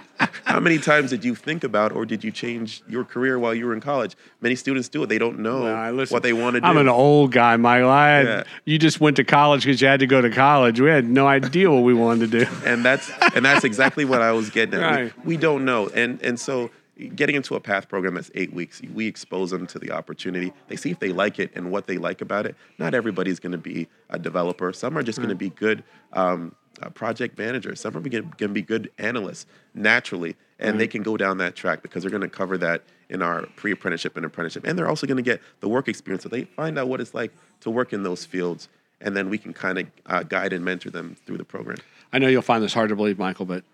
how 0.45 0.61
many 0.61 0.79
times 0.79 1.11
did 1.11 1.25
you 1.25 1.35
think 1.35 1.65
about 1.65 1.93
or 1.93 2.05
did 2.05 2.23
you 2.25 2.31
change 2.31 2.83
your 2.89 3.05
career 3.05 3.39
while 3.39 3.55
you 3.55 3.67
were 3.67 3.73
in 3.75 3.81
college? 3.81 4.17
Many 4.41 4.55
students 4.57 4.89
do 4.89 5.03
it. 5.03 5.07
They 5.09 5.19
don't 5.19 5.39
know 5.41 5.63
Well, 5.63 5.93
listen, 5.93 6.15
what 6.15 6.23
they 6.23 6.33
want 6.33 6.55
to 6.55 6.61
do. 6.61 6.67
I'm 6.67 6.77
an 6.77 6.89
old 6.89 7.33
guy, 7.33 7.57
Michael. 7.57 7.89
I 7.91 8.09
had, 8.09 8.27
Yeah. 8.27 8.43
You 8.65 8.79
just 8.79 9.01
went 9.01 9.17
to 9.17 9.25
college 9.25 9.65
because 9.65 9.81
you 9.81 9.89
had 9.89 10.01
to 10.01 10.07
go 10.07 10.21
to 10.21 10.31
college. 10.31 10.81
We 10.81 10.89
had 10.91 11.09
no 11.09 11.27
idea 11.27 11.71
what 11.71 11.83
we 11.83 11.95
wanted 11.95 12.31
to 12.33 12.45
do. 12.45 12.51
and 12.65 12.85
that's 12.85 13.11
and 13.35 13.45
that's 13.45 13.65
exactly 13.65 14.05
what 14.05 14.23
I 14.23 14.33
was 14.33 14.51
getting 14.51 14.75
at. 14.81 14.81
We- 14.81 15.03
Right. 15.03 15.25
We, 15.25 15.37
don't 15.37 15.65
know, 15.65 15.89
and 15.89 16.21
and 16.23 16.39
so 16.39 16.71
getting 17.15 17.35
into 17.37 17.55
a 17.55 17.61
path 17.61 17.89
program 17.89 18.15
that's 18.15 18.31
eight 18.35 18.53
weeks, 18.53 18.83
we 18.93 19.07
expose 19.07 19.51
them 19.51 19.67
to 19.69 19.79
the 19.79 19.91
opportunity. 19.91 20.53
They 20.69 20.77
see 20.77 20.91
if 20.91 20.99
they 20.99 21.13
like 21.13 21.39
it 21.39 21.51
and 21.55 21.71
what 21.71 21.87
they 21.87 21.97
like 21.97 22.21
about 22.21 22.45
it. 22.45 22.55
Not 22.79 22.93
everybody's 22.95 23.41
going 23.41 23.53
to 23.53 23.59
be 23.59 23.89
a 24.11 24.19
developer. 24.19 24.71
Some 24.75 24.99
are 24.99 25.03
just 25.03 25.17
going 25.19 25.31
to 25.31 25.35
be 25.35 25.49
good 25.49 25.83
um, 26.13 26.55
uh, 26.83 26.91
project 26.91 27.39
managers. 27.39 27.81
Some 27.81 27.97
are 27.97 28.01
going 28.01 28.31
can 28.39 28.53
be 28.53 28.63
good 28.63 28.91
analysts 28.99 29.47
naturally, 29.75 30.37
and 30.59 30.81
they 30.81 30.87
can 30.87 31.03
go 31.03 31.17
down 31.17 31.39
that 31.39 31.57
track 31.57 31.83
because 31.83 32.03
they're 32.03 32.11
going 32.11 32.23
to 32.23 32.29
cover 32.29 32.59
that 32.59 32.83
in 33.09 33.23
our 33.23 33.47
pre-apprenticeship 33.57 34.17
and 34.17 34.25
apprenticeship, 34.25 34.65
and 34.67 34.79
they're 34.79 34.89
also 34.89 35.07
going 35.07 35.17
to 35.17 35.23
get 35.23 35.41
the 35.61 35.69
work 35.69 35.89
experience, 35.89 36.23
so 36.23 36.29
they 36.29 36.45
find 36.45 36.79
out 36.79 36.89
what 36.89 37.01
it's 37.01 37.15
like 37.15 37.33
to 37.61 37.71
work 37.71 37.93
in 37.93 38.03
those 38.03 38.25
fields. 38.25 38.69
And 39.03 39.17
then 39.17 39.31
we 39.31 39.39
can 39.39 39.55
kind 39.55 39.79
of 39.79 39.87
uh, 40.07 40.23
guide 40.25 40.53
and 40.53 40.63
mentor 40.63 40.91
them 40.91 41.17
through 41.25 41.39
the 41.39 41.45
program. 41.45 41.79
I 42.13 42.19
know 42.19 42.29
you'll 42.29 42.43
find 42.43 42.63
this 42.63 42.75
hard 42.75 42.91
to 42.91 42.97
believe, 42.97 43.19
Michael, 43.19 43.47
but 43.47 43.65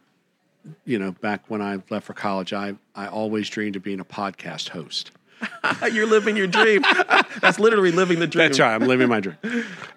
you 0.85 0.99
know, 0.99 1.13
back 1.13 1.45
when 1.49 1.63
I 1.63 1.83
left 1.91 2.07
for 2.07 2.15
college, 2.15 2.53
I 2.53 2.77
I 2.95 3.07
always 3.07 3.49
dreamed 3.49 3.77
of 3.77 3.83
being 3.83 4.01
a 4.01 4.05
podcast 4.05 4.71
host. 4.71 5.11
You're 5.93 6.07
living 6.07 6.37
your 6.37 6.47
dream. 6.47 6.83
That's 7.41 7.59
literally 7.59 7.93
living 7.93 8.19
the 8.21 8.27
dream. 8.27 8.47
That's 8.49 8.59
right. 8.59 8.75
I'm 8.75 8.87
living 8.87 9.09
my 9.09 9.21
dream. 9.21 9.37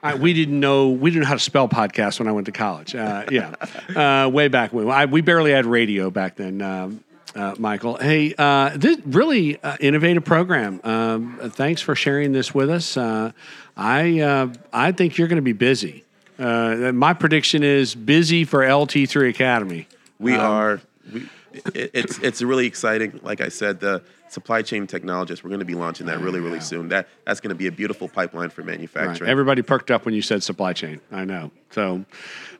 I, 0.04 0.15
we 0.15 0.34
didn't 0.34 0.60
know 0.60 0.89
we 0.89 1.10
didn't 1.12 1.23
know 1.23 1.28
how 1.28 1.36
to 1.36 1.39
spell 1.39 1.67
podcast 1.69 2.19
when 2.19 2.28
I 2.28 2.32
went 2.32 2.45
to 2.47 2.52
college. 2.52 2.95
Uh, 2.95 3.25
yeah, 3.32 3.54
uh, 3.95 4.30
way 4.30 4.47
back 4.47 4.73
when 4.73 4.89
I, 4.89 5.06
we 5.06 5.21
barely 5.21 5.52
had 5.52 5.65
radio 5.65 6.10
back 6.10 6.36
then. 6.36 6.62
Um, 6.62 7.04
uh, 7.36 7.56
Michael, 7.60 7.97
hey, 7.97 8.34
uh, 8.38 8.75
this 8.75 8.97
really 9.06 9.62
uh, 9.62 9.78
innovative 9.80 10.25
program. 10.25 10.82
Um, 10.84 11.39
thanks 11.54 11.82
for 11.82 11.95
sharing 11.95 12.32
this 12.32 12.54
with 12.54 12.69
us. 12.69 12.97
Uh, 12.97 13.32
I 13.78 14.19
uh, 14.19 14.54
I 14.73 14.91
think 14.91 15.17
you're 15.17 15.28
going 15.28 15.38
to 15.38 15.41
be 15.43 15.54
busy. 15.54 16.04
Uh, 16.39 16.91
my 16.93 17.13
prediction 17.13 17.63
is 17.63 17.93
busy 17.95 18.45
for 18.45 18.62
LT3 18.62 19.30
Academy. 19.30 19.88
We 20.19 20.34
Um, 20.34 20.39
are. 20.41 20.82
We, 21.13 21.30
it, 21.53 21.91
it's 21.93 22.19
it's 22.19 22.41
really 22.41 22.65
exciting. 22.65 23.19
Like 23.23 23.41
I 23.41 23.49
said, 23.49 23.79
the 23.79 24.03
supply 24.29 24.62
chain 24.62 24.85
technologist. 24.88 25.43
We're 25.43 25.49
going 25.49 25.59
to 25.59 25.65
be 25.65 25.75
launching 25.75 26.05
that 26.07 26.19
really 26.19 26.39
really 26.39 26.59
soon. 26.59 26.89
That 26.89 27.07
that's 27.25 27.39
going 27.39 27.49
to 27.49 27.55
be 27.55 27.67
a 27.67 27.71
beautiful 27.71 28.07
pipeline 28.07 28.49
for 28.49 28.62
Right. 28.62 28.71
manufacturing. 28.71 29.29
Everybody 29.29 29.62
perked 29.62 29.91
up 29.91 30.05
when 30.05 30.13
you 30.13 30.21
said 30.21 30.43
supply 30.43 30.73
chain. 30.73 31.01
I 31.12 31.25
know. 31.25 31.51
So, 31.71 32.05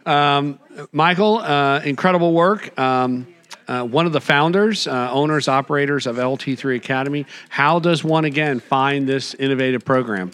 um, 0.06 0.60
Michael, 0.92 1.38
uh, 1.40 1.82
incredible 1.82 2.34
work. 2.34 2.78
Um, 2.80 3.28
uh, 3.68 3.84
one 3.84 4.08
of 4.08 4.14
the 4.14 4.22
founders, 4.22 4.88
uh, 4.88 5.12
owners, 5.12 5.48
operators 5.48 6.08
of 6.08 6.16
LT3 6.18 6.76
Academy. 6.76 7.26
How 7.50 7.78
does 7.80 8.04
one 8.04 8.26
again 8.26 8.60
find 8.60 9.08
this 9.08 9.36
innovative 9.36 9.86
program? 9.86 10.32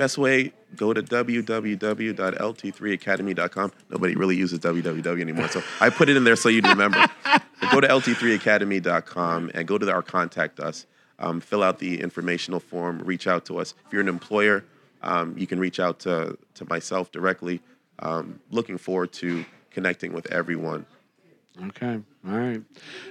Best 0.00 0.16
way, 0.16 0.54
go 0.76 0.94
to 0.94 1.02
www.lt3academy.com. 1.02 3.72
Nobody 3.90 4.14
really 4.14 4.34
uses 4.34 4.60
www 4.60 5.20
anymore, 5.20 5.48
so 5.48 5.62
I 5.78 5.90
put 5.90 6.08
it 6.08 6.16
in 6.16 6.24
there 6.24 6.36
so 6.36 6.48
you'd 6.48 6.66
remember. 6.66 7.04
Go 7.70 7.82
to 7.82 7.86
lt3academy.com 7.86 9.50
and 9.52 9.68
go 9.68 9.76
to 9.76 9.92
our 9.92 10.00
contact 10.00 10.58
us. 10.58 10.86
Um, 11.18 11.42
fill 11.42 11.62
out 11.62 11.78
the 11.78 12.00
informational 12.00 12.60
form, 12.60 13.00
reach 13.00 13.26
out 13.26 13.44
to 13.44 13.58
us. 13.58 13.74
If 13.86 13.92
you're 13.92 14.00
an 14.00 14.08
employer, 14.08 14.64
um, 15.02 15.36
you 15.36 15.46
can 15.46 15.60
reach 15.60 15.78
out 15.78 15.98
to, 16.00 16.38
to 16.54 16.64
myself 16.70 17.12
directly. 17.12 17.60
Um, 17.98 18.40
looking 18.50 18.78
forward 18.78 19.12
to 19.12 19.44
connecting 19.70 20.14
with 20.14 20.32
everyone. 20.32 20.86
Okay. 21.62 22.00
All 22.26 22.38
right. 22.38 22.62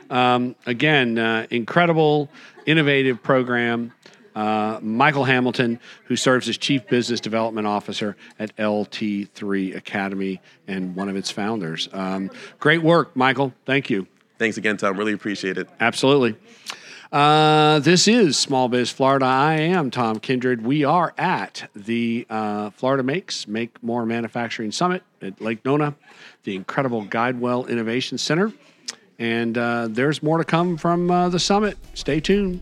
Um, 0.10 0.56
again, 0.66 1.20
uh, 1.20 1.46
incredible, 1.52 2.32
innovative 2.66 3.22
program. 3.22 3.94
Uh, 4.36 4.80
Michael 4.82 5.24
Hamilton, 5.24 5.80
who 6.06 6.16
serves 6.16 6.48
as 6.50 6.58
Chief 6.58 6.86
Business 6.88 7.20
Development 7.20 7.68
Officer 7.68 8.16
at 8.38 8.56
LT3 8.58 9.76
Academy 9.76 10.42
and 10.68 10.96
one 10.96 11.10
of 11.10 11.16
its 11.16 11.32
founders. 11.32 11.90
Um, 11.94 12.30
great 12.60 12.82
work, 12.82 13.16
Michael. 13.16 13.54
Thank 13.66 13.90
you. 13.90 14.08
Thanks 14.38 14.58
again, 14.58 14.78
Tom. 14.78 14.98
Really 14.98 15.14
appreciate 15.14 15.58
it. 15.58 15.68
Absolutely. 15.80 16.38
Uh, 17.12 17.80
this 17.80 18.08
is 18.08 18.38
Small 18.38 18.70
Biz 18.70 18.92
Florida. 18.92 19.26
I 19.26 19.56
am 19.56 19.90
Tom 19.90 20.20
Kindred. 20.20 20.64
We 20.64 20.84
are 20.84 21.12
at 21.18 21.68
the 21.76 22.28
uh, 22.30 22.70
Florida 22.70 23.02
Makes 23.02 23.48
Make 23.48 23.82
More 23.82 24.06
Manufacturing 24.06 24.72
Summit 24.72 25.02
at 25.22 25.42
Lake 25.42 25.66
Nona, 25.66 25.96
the 26.44 26.56
incredible 26.56 27.04
Guidewell 27.06 27.68
Innovation 27.68 28.20
Center. 28.20 28.54
And 29.18 29.58
uh, 29.58 29.88
there's 29.90 30.22
more 30.22 30.38
to 30.38 30.44
come 30.46 30.78
from 30.78 31.10
uh, 31.10 31.30
the 31.30 31.40
summit. 31.40 31.78
Stay 31.96 32.20
tuned. 32.20 32.62